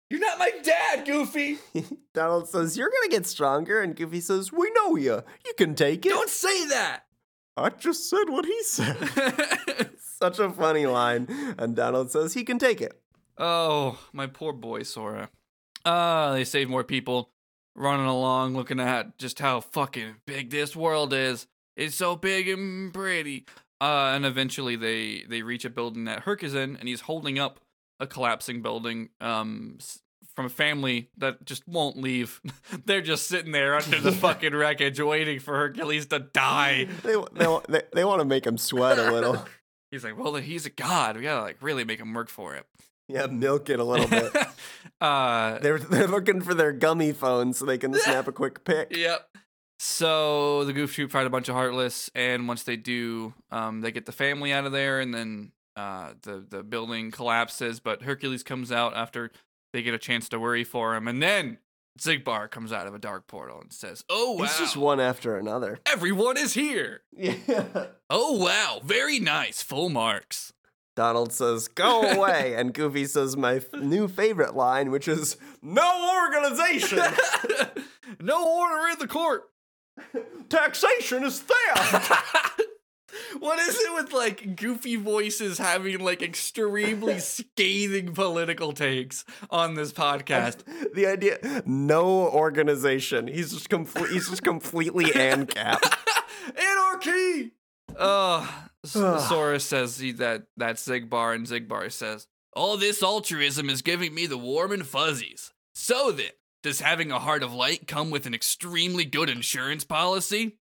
[0.09, 1.57] You're not my dad, Goofy.
[2.13, 3.81] Donald says, You're gonna get stronger.
[3.81, 5.21] And Goofy says, We know you.
[5.45, 6.09] You can take it.
[6.09, 7.01] Don't say that.
[7.57, 8.95] I just said what he said.
[9.99, 11.27] Such a funny line.
[11.57, 13.01] And Donald says he can take it.
[13.37, 15.29] Oh, my poor boy Sora.
[15.83, 17.31] Ah, they save more people
[17.75, 21.47] running along looking at just how fucking big this world is.
[21.75, 23.45] It's so big and pretty.
[23.79, 27.37] Uh, and eventually they they reach a building that Herc is in, and he's holding
[27.37, 27.59] up
[27.99, 29.77] a collapsing building um
[30.35, 32.41] from a family that just won't leave.
[32.85, 36.87] They're just sitting there under the fucking wreckage waiting for Hercules to die.
[37.03, 39.43] They, they, they, they want to make him sweat a little.
[39.91, 41.15] He's like, well, he's a god.
[41.17, 42.65] We gotta like really make him work for it.
[43.07, 44.35] Yeah, milk it a little bit.
[44.99, 48.93] uh, They're, they're looking for their Gummi phone so they can snap a quick pic.
[48.95, 49.29] Yep.
[49.79, 53.91] So the Goof Troop fight a bunch of Heartless, and once they do, um, they
[53.91, 57.79] get the family out of there, and then uh, the the building collapses.
[57.79, 59.31] But Hercules comes out after
[59.73, 61.59] they get a chance to worry for him, and then
[61.99, 65.37] Xigbar comes out of a dark portal and says, "Oh wow, It's just one after
[65.37, 65.79] another.
[65.85, 67.01] everyone is here!
[67.15, 67.35] Yeah.
[68.09, 70.53] Oh wow, very nice, full marks."
[70.95, 72.55] Donald says, Go away.
[72.55, 76.97] And Goofy says, My f- new favorite line, which is, No organization.
[78.19, 79.43] no order in the court.
[80.49, 82.11] Taxation is theft.
[83.39, 89.91] what is it with like goofy voices having like extremely scathing political takes on this
[89.93, 90.63] podcast?
[90.93, 93.27] the idea, no organization.
[93.27, 94.11] He's just complete.
[94.11, 95.79] He's just completely ANCAP.
[96.55, 97.51] Anarchy!
[97.99, 103.81] Oh, S- Sora says he, that that's Xigbar, and Xigbar says, All this altruism is
[103.81, 105.51] giving me the warm and fuzzies.
[105.73, 106.31] So then,
[106.67, 110.57] does having a heart of light come with an extremely good insurance policy?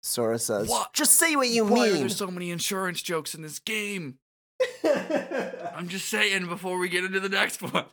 [0.00, 0.92] Sora says, What?
[0.92, 4.18] Just say what you Why are there so many insurance jokes in this game?
[4.84, 7.86] I'm just saying before we get into the next one.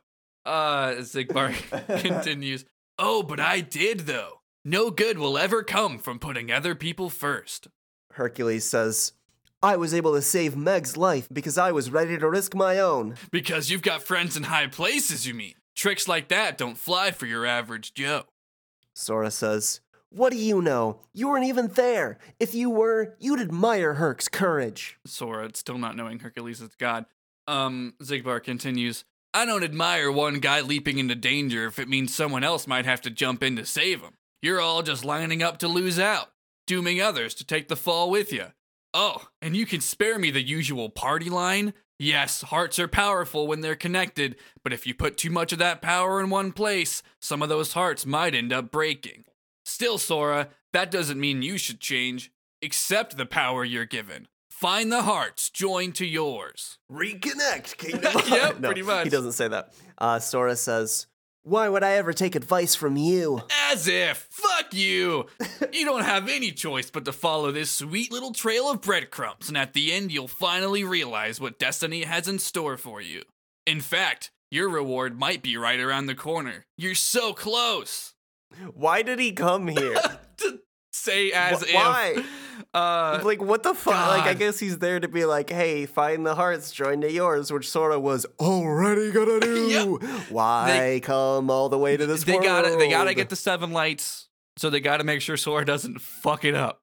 [0.45, 1.53] Uh, Xigbar
[2.01, 2.65] continues.
[2.99, 4.41] Oh, but I did though.
[4.63, 7.67] No good will ever come from putting other people first.
[8.13, 9.13] Hercules says,
[9.63, 13.15] I was able to save Meg's life because I was ready to risk my own.
[13.31, 15.55] Because you've got friends in high places, you mean?
[15.75, 18.23] Tricks like that don't fly for your average Joe.
[18.93, 21.01] Sora says, What do you know?
[21.13, 22.17] You weren't even there.
[22.39, 24.97] If you were, you'd admire Herc's courage.
[25.05, 27.05] Sora, still not knowing Hercules is God.
[27.47, 29.03] Um, Xigbar continues.
[29.33, 33.01] I don't admire one guy leaping into danger if it means someone else might have
[33.01, 34.13] to jump in to save him.
[34.41, 36.31] You're all just lining up to lose out,
[36.65, 38.45] dooming others to take the fall with you.
[38.93, 41.73] Oh, and you can spare me the usual party line?
[41.97, 45.81] Yes, hearts are powerful when they're connected, but if you put too much of that
[45.81, 49.23] power in one place, some of those hearts might end up breaking.
[49.63, 52.31] Still, Sora, that doesn't mean you should change.
[52.61, 54.27] Accept the power you're given.
[54.49, 56.77] Find the hearts joined to yours.
[56.91, 59.05] Reconnect, Kingdom Yep, No, pretty much.
[59.05, 59.73] He doesn't say that.
[59.97, 61.07] Uh, Sora says,
[61.47, 63.43] Why would I ever take advice from you?
[63.69, 65.27] As if, fuck you!
[65.71, 69.55] you don't have any choice but to follow this sweet little trail of breadcrumbs, and
[69.55, 73.21] at the end, you'll finally realize what destiny has in store for you.
[73.67, 76.65] In fact, your reward might be right around the corner.
[76.79, 78.15] You're so close!
[78.73, 80.01] Why did he come here?
[81.05, 81.73] say as Wh- if.
[81.75, 82.23] why?
[82.73, 83.93] Uh, like what the fuck?
[84.09, 87.51] Like I guess he's there to be like, hey, find the hearts, join to yours,
[87.51, 89.97] which Sora was already gonna do.
[90.29, 92.43] Why come all the way to this they world?
[92.45, 94.27] gotta they gotta get the seven lights,
[94.57, 96.81] so they gotta make sure Sora doesn't fuck it up.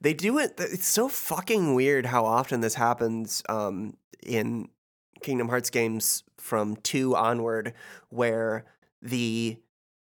[0.00, 0.54] They do it.
[0.58, 4.68] It's so fucking weird how often this happens um, in
[5.22, 7.72] Kingdom Hearts games from two onward,
[8.08, 8.64] where
[9.00, 9.56] the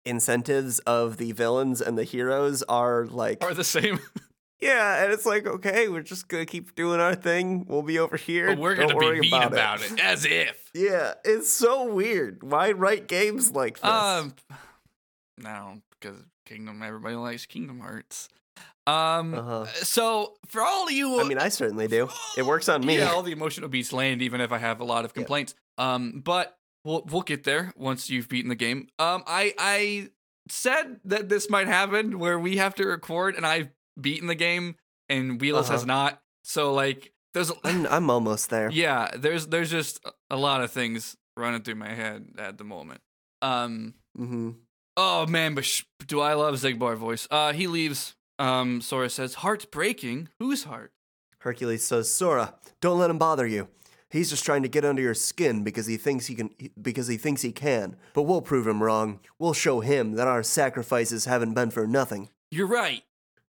[0.10, 4.00] incentives of the villains and the heroes are like, Are the same.
[4.60, 7.66] yeah, and it's like, okay, we're just gonna keep doing our thing.
[7.68, 8.48] We'll be over here.
[8.48, 10.00] but we're Don't gonna be mean about, it.
[10.00, 10.70] as if.
[10.76, 12.44] Yeah, it's so weird.
[12.44, 13.90] Why write games like this?
[13.92, 14.36] Um,
[15.38, 16.82] no, because Kingdom.
[16.84, 18.30] Everybody likes Kingdom Hearts.
[18.88, 19.66] Um, Uh-huh.
[19.68, 22.10] so for all of you, I mean, I certainly do.
[22.38, 22.98] It works on me.
[22.98, 25.22] Yeah, all the emotional beats land, even if I have a lot of Yeah.
[25.22, 25.56] complaints.
[25.78, 26.58] Um, but
[26.90, 28.88] we'll we'll get there once you've beaten the game.
[28.98, 30.10] Um, I I
[30.50, 33.70] said that this might happen where we have to record, and I've
[34.00, 34.76] beaten the game,
[35.08, 35.86] and Wheelus has Uh-huh.
[35.86, 36.22] not.
[36.44, 38.70] So like, there's I'm, I'm almost there.
[38.74, 43.02] yeah, there's there's just a lot of things running through my head at the moment.
[43.42, 44.50] Um, Mm-hmm.
[44.98, 47.28] oh man, but sh- do I love Xigbar voice?
[47.32, 48.16] Uh, he leaves.
[48.40, 50.30] Um, Sora says, "Heart's breaking.
[50.40, 50.92] Whose heart?"
[51.42, 53.70] Hercules says, Sora, don't let him bother you.
[54.10, 56.50] He's just trying to get under your skin because he thinks he can
[56.82, 57.96] because he thinks he can.
[58.14, 59.20] But we'll prove him wrong.
[59.38, 62.30] We'll show him that our sacrifices haven't been for nothing.
[62.50, 63.04] You're right.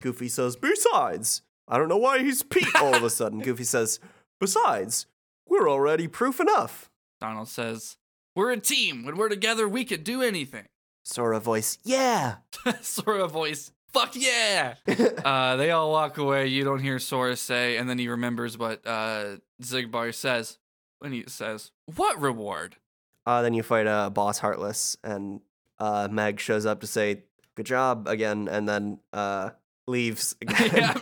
[0.01, 3.41] Goofy says, Besides, I don't know why he's Pete all of a sudden.
[3.41, 3.99] Goofy says,
[4.41, 5.07] Besides,
[5.49, 6.89] we're already proof enough.
[7.21, 7.97] Donald says,
[8.37, 9.05] We're a team.
[9.05, 10.67] When we're together, we can do anything.
[11.05, 12.37] Sora voice, Yeah.
[12.81, 14.75] Sora voice, fuck yeah.
[15.25, 16.49] uh, they all walk away.
[16.49, 20.59] You don't hear Sora say, and then he remembers what uh, Xigbar says
[20.99, 22.77] when he says, What reward?
[23.25, 25.41] Uh, then you fight uh, Boss Heartless, and
[25.79, 27.23] uh, Meg shows up to say,
[27.55, 29.51] Good job again, and then uh,
[29.87, 30.71] leaves again.
[30.75, 30.99] yeah.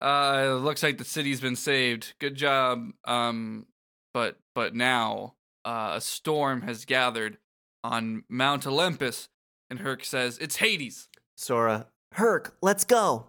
[0.00, 2.14] Uh, it looks like the city's been saved.
[2.18, 2.90] Good job.
[3.04, 3.66] Um,
[4.12, 7.38] but but now uh, a storm has gathered
[7.84, 9.28] on Mount Olympus,
[9.70, 11.08] and Herc says it's Hades.
[11.36, 13.26] Sora, Herc, let's go.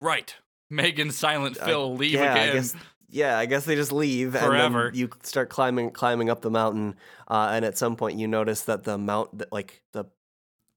[0.00, 0.34] Right.
[0.70, 2.48] Megan, Silent Uh, Phil leave yeah, again.
[2.48, 2.74] I guess,
[3.08, 4.86] yeah, I guess they just leave Forever.
[4.86, 6.96] and then you start climbing climbing up the mountain,
[7.28, 10.04] uh, and at some point you notice that the mount, that, like the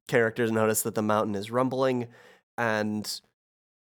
[0.08, 2.08] characters notice that the mountain is rumbling,
[2.58, 3.22] and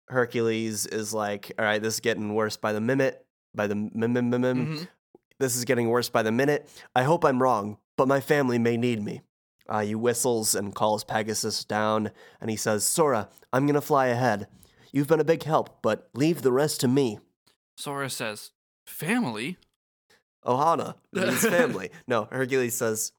[0.08, 4.12] Hercules is like, "All right, this is getting worse by the minute, by the mim
[4.12, 4.40] mim mim.
[4.40, 4.66] mim.
[4.76, 4.88] Mhm.
[5.40, 6.68] This is getting worse by the minute.
[6.94, 9.22] I hope I'm wrong, but my family may need me."
[9.68, 12.10] Uh, he whistles and calls Pegasus down,
[12.40, 14.48] and he says, "Sora, I'm gonna fly ahead.
[14.92, 17.18] You've been a big help, but leave the rest to me."
[17.76, 18.52] Sora says,
[18.86, 19.58] Family?
[20.44, 21.90] Ohana, his family.
[22.06, 23.12] No, Hercules says,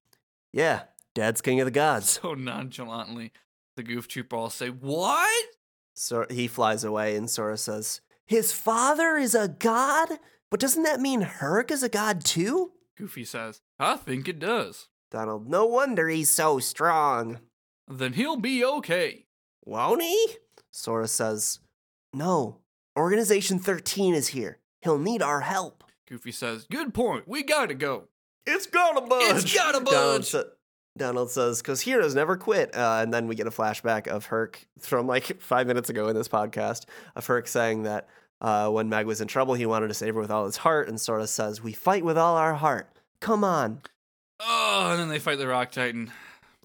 [0.54, 0.84] Yeah,
[1.14, 2.20] Dad's king of the gods.
[2.22, 3.32] So nonchalantly.
[3.76, 5.46] The Goof Troop all say, What?
[5.94, 10.10] So he flies away, and Sora says, His father is a god?
[10.52, 12.72] But doesn't that mean Herc is a god too?
[12.98, 14.88] Goofy says, I think it does.
[15.16, 17.40] Donald, no wonder he's so strong.
[17.88, 19.28] Then he'll be okay.
[19.64, 20.28] Won't he?
[20.72, 21.60] Sora says,
[22.14, 22.58] No,
[23.00, 24.60] Organization 13 is here.
[24.82, 25.86] He'll need our help.
[26.10, 27.30] Goofy says, Good point.
[27.30, 28.10] We gotta go.
[28.46, 29.44] It's gotta budge.
[29.44, 30.44] It's gotta Donald, sa-
[30.98, 32.76] Donald says, because heroes never quit.
[32.76, 36.16] Uh, and then we get a flashback of Herc from like five minutes ago in
[36.16, 38.10] this podcast of Herc saying that
[38.42, 40.90] uh, when Meg was in trouble, he wanted to save her with all his heart.
[40.90, 42.90] And Sora says, We fight with all our heart.
[43.22, 43.80] Come on.
[44.40, 46.12] Oh, and then they fight the Rock Titan.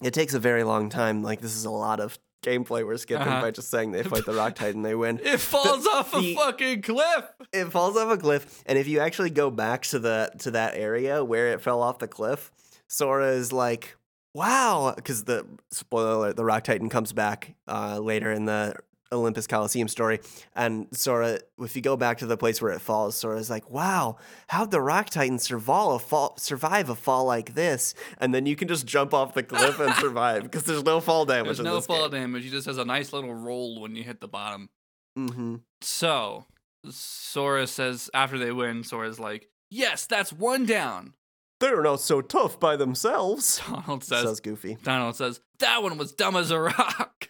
[0.01, 1.21] It takes a very long time.
[1.23, 3.41] Like, this is a lot of gameplay we're skipping Uh-huh.
[3.41, 5.19] by just saying they fight the Rock Titan, they win.
[5.23, 7.25] It falls off a the- fucking cliff.
[7.53, 10.73] it falls off a cliff and if you actually go back to the to that
[10.75, 12.51] area where it fell off the cliff
[12.87, 13.95] sora is like
[14.33, 18.73] wow because the spoiler alert the rock titan comes back uh, later in the
[19.11, 20.19] olympus coliseum story
[20.55, 24.15] and sora if you go back to the place where it falls sora's like wow
[24.47, 28.55] how'd the rock titan survive a fall survive a fall like this and then you
[28.55, 31.81] can just jump off the cliff and survive because there's no fall damage There's no
[31.81, 32.21] fall game.
[32.21, 32.43] damage.
[32.43, 34.69] He just has a nice little roll when you hit the bottom.
[35.17, 35.55] mm-hmm.
[35.81, 36.45] So,
[36.89, 41.13] Sora says after they win, Sora's like, "Yes, that's one down."
[41.59, 46.11] they're not so tough by themselves Donald says, says goofy "Donald says that one was
[46.11, 47.29] dumb as a rock."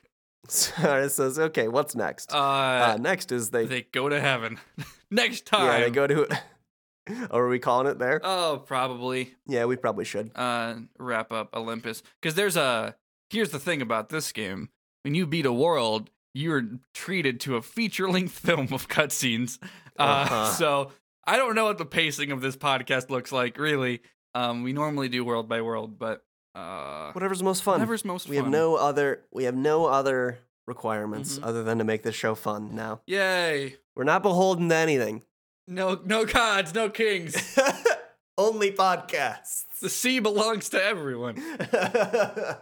[0.55, 4.59] Sora says, "Okay, what's next?" Uh, Uh, next is they, they go to heaven
[5.11, 5.65] next time.
[5.65, 6.27] yeah, they go to.
[7.31, 8.21] Or are we calling it there?
[8.23, 10.31] Oh, probably Yeah, we probably should.
[10.35, 12.95] uh, wrap up Olympus because there's a.
[13.31, 14.69] Here's the thing about this game:
[15.03, 19.57] when you beat a world, you're treated to a feature-length film of cutscenes.
[19.97, 20.45] Uh, Uh-huh.
[20.51, 20.91] So
[21.25, 23.57] I don't know what the pacing of this podcast looks like.
[23.57, 24.01] Really,
[24.35, 26.23] um, we normally do world by world, but
[26.55, 27.75] uh, Whatever's most fun.
[27.75, 28.45] whatever's most we fun.
[28.45, 29.21] have no other.
[29.31, 31.43] We have no other requirements Mm-hmm.
[31.45, 33.01] other than to make this show fun now.
[33.07, 33.77] Yay!
[33.95, 35.23] We're not beholden to anything.
[35.67, 37.57] No, no gods, no kings.
[38.37, 39.65] Only podcasts.
[39.81, 41.35] the sea belongs to everyone.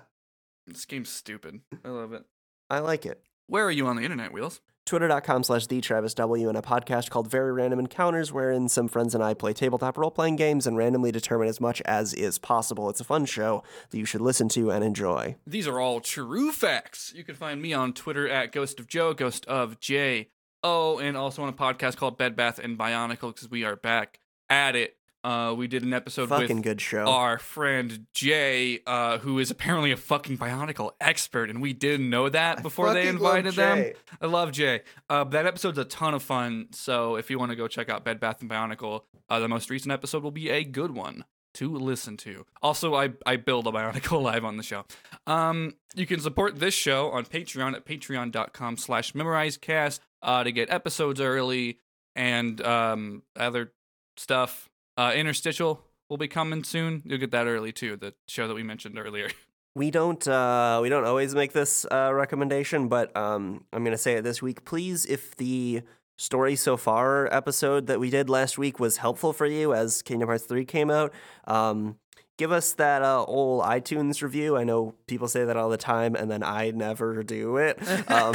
[0.67, 1.61] This game's stupid.
[1.83, 2.23] I love it.
[2.69, 3.19] I like it.
[3.47, 4.61] Where are you on the internet, Wheels?
[4.89, 9.13] Twitter.com slash the Travis W and a podcast called Very Random Encounters, wherein some friends
[9.13, 12.89] and I play tabletop role playing games and randomly determine as much as is possible.
[12.89, 13.61] It's a fun show
[13.91, 15.35] that you should listen to and enjoy.
[15.45, 17.13] These are all true facts.
[17.15, 20.29] You can find me on Twitter at Ghost of Joe, Ghost of J.
[20.63, 24.19] Oh, and also on a podcast called Bed Bath and Bionicle because we are back
[24.49, 24.97] at it.
[25.23, 27.05] Uh, we did an episode Fucking with good show.
[27.05, 32.29] our friend Jay, uh, who is apparently a fucking Bionicle expert, and we didn't know
[32.29, 33.91] that before they invited them.
[34.21, 34.81] I love Jay.
[35.09, 36.67] Uh, that episode's a ton of fun.
[36.71, 39.69] So if you want to go check out Bed Bath and Bionicle, uh, the most
[39.69, 42.45] recent episode will be a good one to listen to.
[42.61, 44.85] Also, I I build a Bionicle live on the show.
[45.27, 50.69] Um, you can support this show on Patreon at patreon.com slash memorizecast uh, to get
[50.69, 51.79] episodes early
[52.15, 53.73] and um, other
[54.17, 54.68] stuff.
[54.99, 57.01] Uh, Interstitial will be coming soon.
[57.05, 57.95] You'll get that early too.
[57.95, 59.29] The show that we mentioned earlier.
[59.75, 64.15] We don't uh, we don't always make this uh, recommendation, but um, I'm gonna say
[64.15, 64.65] it this week.
[64.65, 65.83] Please, if the
[66.17, 70.27] story so far episode that we did last week was helpful for you as Kingdom
[70.27, 71.13] Hearts 3 came out,
[71.45, 71.97] um,
[72.39, 74.55] give us that uh, old iTunes review.
[74.55, 77.77] I know people say that all the time, and then I never do it.
[78.09, 78.33] Um,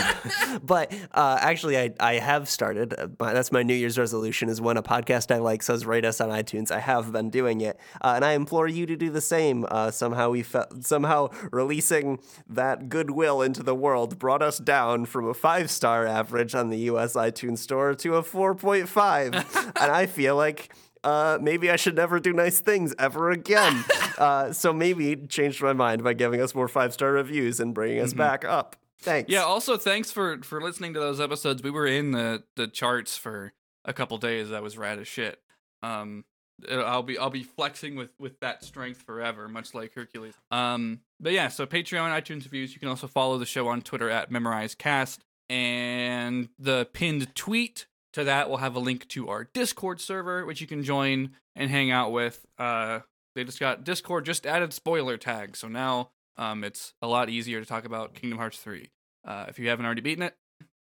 [0.62, 2.94] but uh, actually, I, I have started.
[2.96, 6.04] Uh, my, that's my New Year's resolution: is when a podcast I like says rate
[6.04, 6.70] us on iTunes.
[6.70, 9.66] I have been doing it, uh, and I implore you to do the same.
[9.68, 15.26] Uh, somehow we fe- somehow releasing that goodwill into the world brought us down from
[15.28, 17.14] a five star average on the U.S.
[17.14, 19.34] iTunes Store to a four point five,
[19.80, 20.72] and I feel like
[21.04, 23.84] uh, maybe I should never do nice things ever again.
[24.18, 28.00] uh, so maybe changed my mind by giving us more five star reviews and bringing
[28.00, 28.76] us back up.
[29.00, 29.30] Thanks.
[29.30, 29.42] Yeah.
[29.42, 31.62] Also, thanks for for listening to those episodes.
[31.62, 33.52] We were in the the charts for
[33.84, 34.48] a couple days.
[34.48, 35.40] That was rad as shit.
[35.82, 36.24] Um,
[36.70, 40.34] uh, I'll be I'll be flexing with with that strength forever, much like Hercules.
[40.50, 41.48] Um, but yeah.
[41.48, 42.72] So Patreon, iTunes reviews.
[42.72, 45.18] You can also follow the show on Twitter at MemorizeCast,
[45.50, 50.60] and the pinned tweet to that we'll have a link to our Discord server, which
[50.60, 52.44] you can join and hang out with.
[52.58, 53.00] Uh,
[53.34, 57.60] they just got Discord just added spoiler tags, so now um, it's a lot easier
[57.60, 58.90] to talk about Kingdom Hearts 3.
[59.26, 60.34] Uh, if you haven't already beaten it,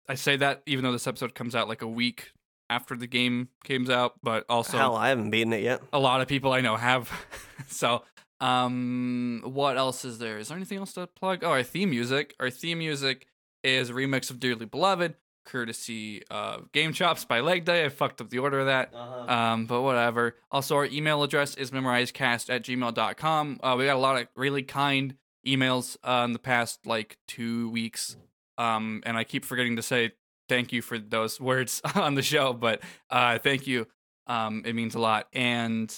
[0.08, 2.32] I say that even though this episode comes out like a week
[2.68, 5.82] after the game comes out, but also Hell, I haven't beaten it yet.
[5.92, 7.10] a lot of people I know have.
[7.68, 8.02] so,
[8.40, 10.38] um, what else is there?
[10.38, 11.44] Is there anything else to plug?
[11.44, 12.34] Oh, our theme music.
[12.40, 13.26] Our theme music
[13.62, 15.14] is a remix of Dearly Beloved,
[15.44, 17.84] courtesy of Game Chops by Leg Day.
[17.84, 18.94] I fucked up the order of that.
[18.94, 20.36] Um, but whatever.
[20.50, 23.60] Also, our email address is memorizecast at gmail.com.
[23.62, 25.16] Uh, we got a lot of really kind
[25.46, 28.16] emails uh, in the past like two weeks.
[28.58, 30.12] Um, and I keep forgetting to say
[30.48, 33.86] thank you for those words on the show, but uh, thank you.
[34.26, 35.28] Um, it means a lot.
[35.32, 35.94] And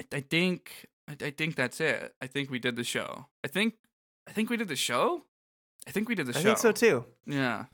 [0.00, 2.14] I, I think I, I think that's it.
[2.20, 3.26] I think we did the show.
[3.42, 3.74] I think
[4.28, 5.22] I think we did the show.
[5.86, 6.40] I think we did the I show.
[6.40, 7.04] I think so too.
[7.26, 7.64] Yeah.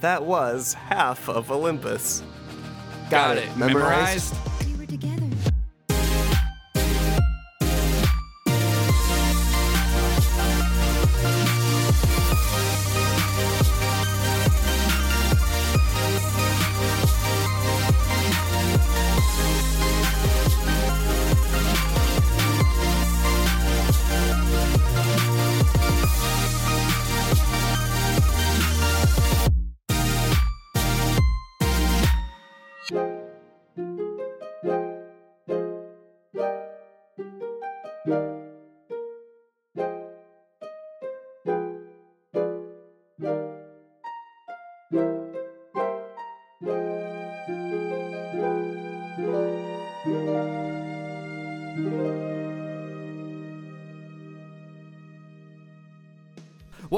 [0.00, 2.22] That was half of Olympus.
[3.10, 3.56] Got, it.
[3.56, 4.34] Memorized.
[4.78, 4.86] We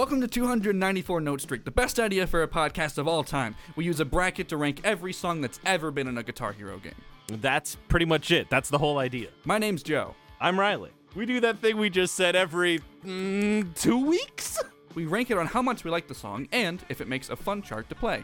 [0.06, 3.56] Welcome to 294 Note Streak, the best idea for a podcast of all time.
[3.74, 6.78] We use a bracket to rank every song that's ever been in a Guitar Hero
[6.78, 6.94] game.
[7.26, 8.48] That's pretty much it.
[8.48, 9.30] That's the whole idea.
[9.44, 10.14] My name's Joe.
[10.40, 10.92] I'm Riley.
[11.16, 14.62] We do that thing we just said every mm, two weeks.
[14.94, 17.34] We rank it on how much we like the song and if it makes a
[17.34, 18.22] fun chart to play.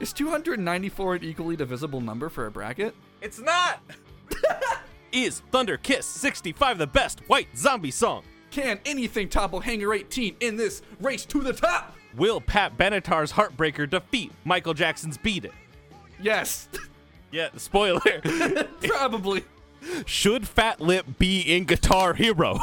[0.00, 2.94] Is 294 an equally divisible number for a bracket?
[3.22, 3.80] It's not.
[5.12, 8.22] Is Thunder Kiss 65 the best white zombie song?
[8.52, 11.96] Can anything topple Hangar 18 in this race to the top?
[12.14, 15.52] Will Pat Benatar's Heartbreaker defeat Michael Jackson's Beat It?
[16.20, 16.68] Yes,
[17.32, 18.00] Yeah, spoiler.
[18.82, 19.42] probably.
[20.04, 22.58] Should Fat Lip be in Guitar Hero?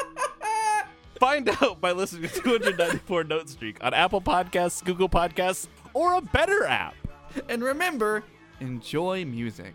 [1.18, 6.20] Find out by listening to 294 Note Streak on Apple Podcasts, Google Podcasts, or a
[6.20, 6.94] better app.
[7.48, 8.22] And remember,
[8.60, 9.74] enjoy music.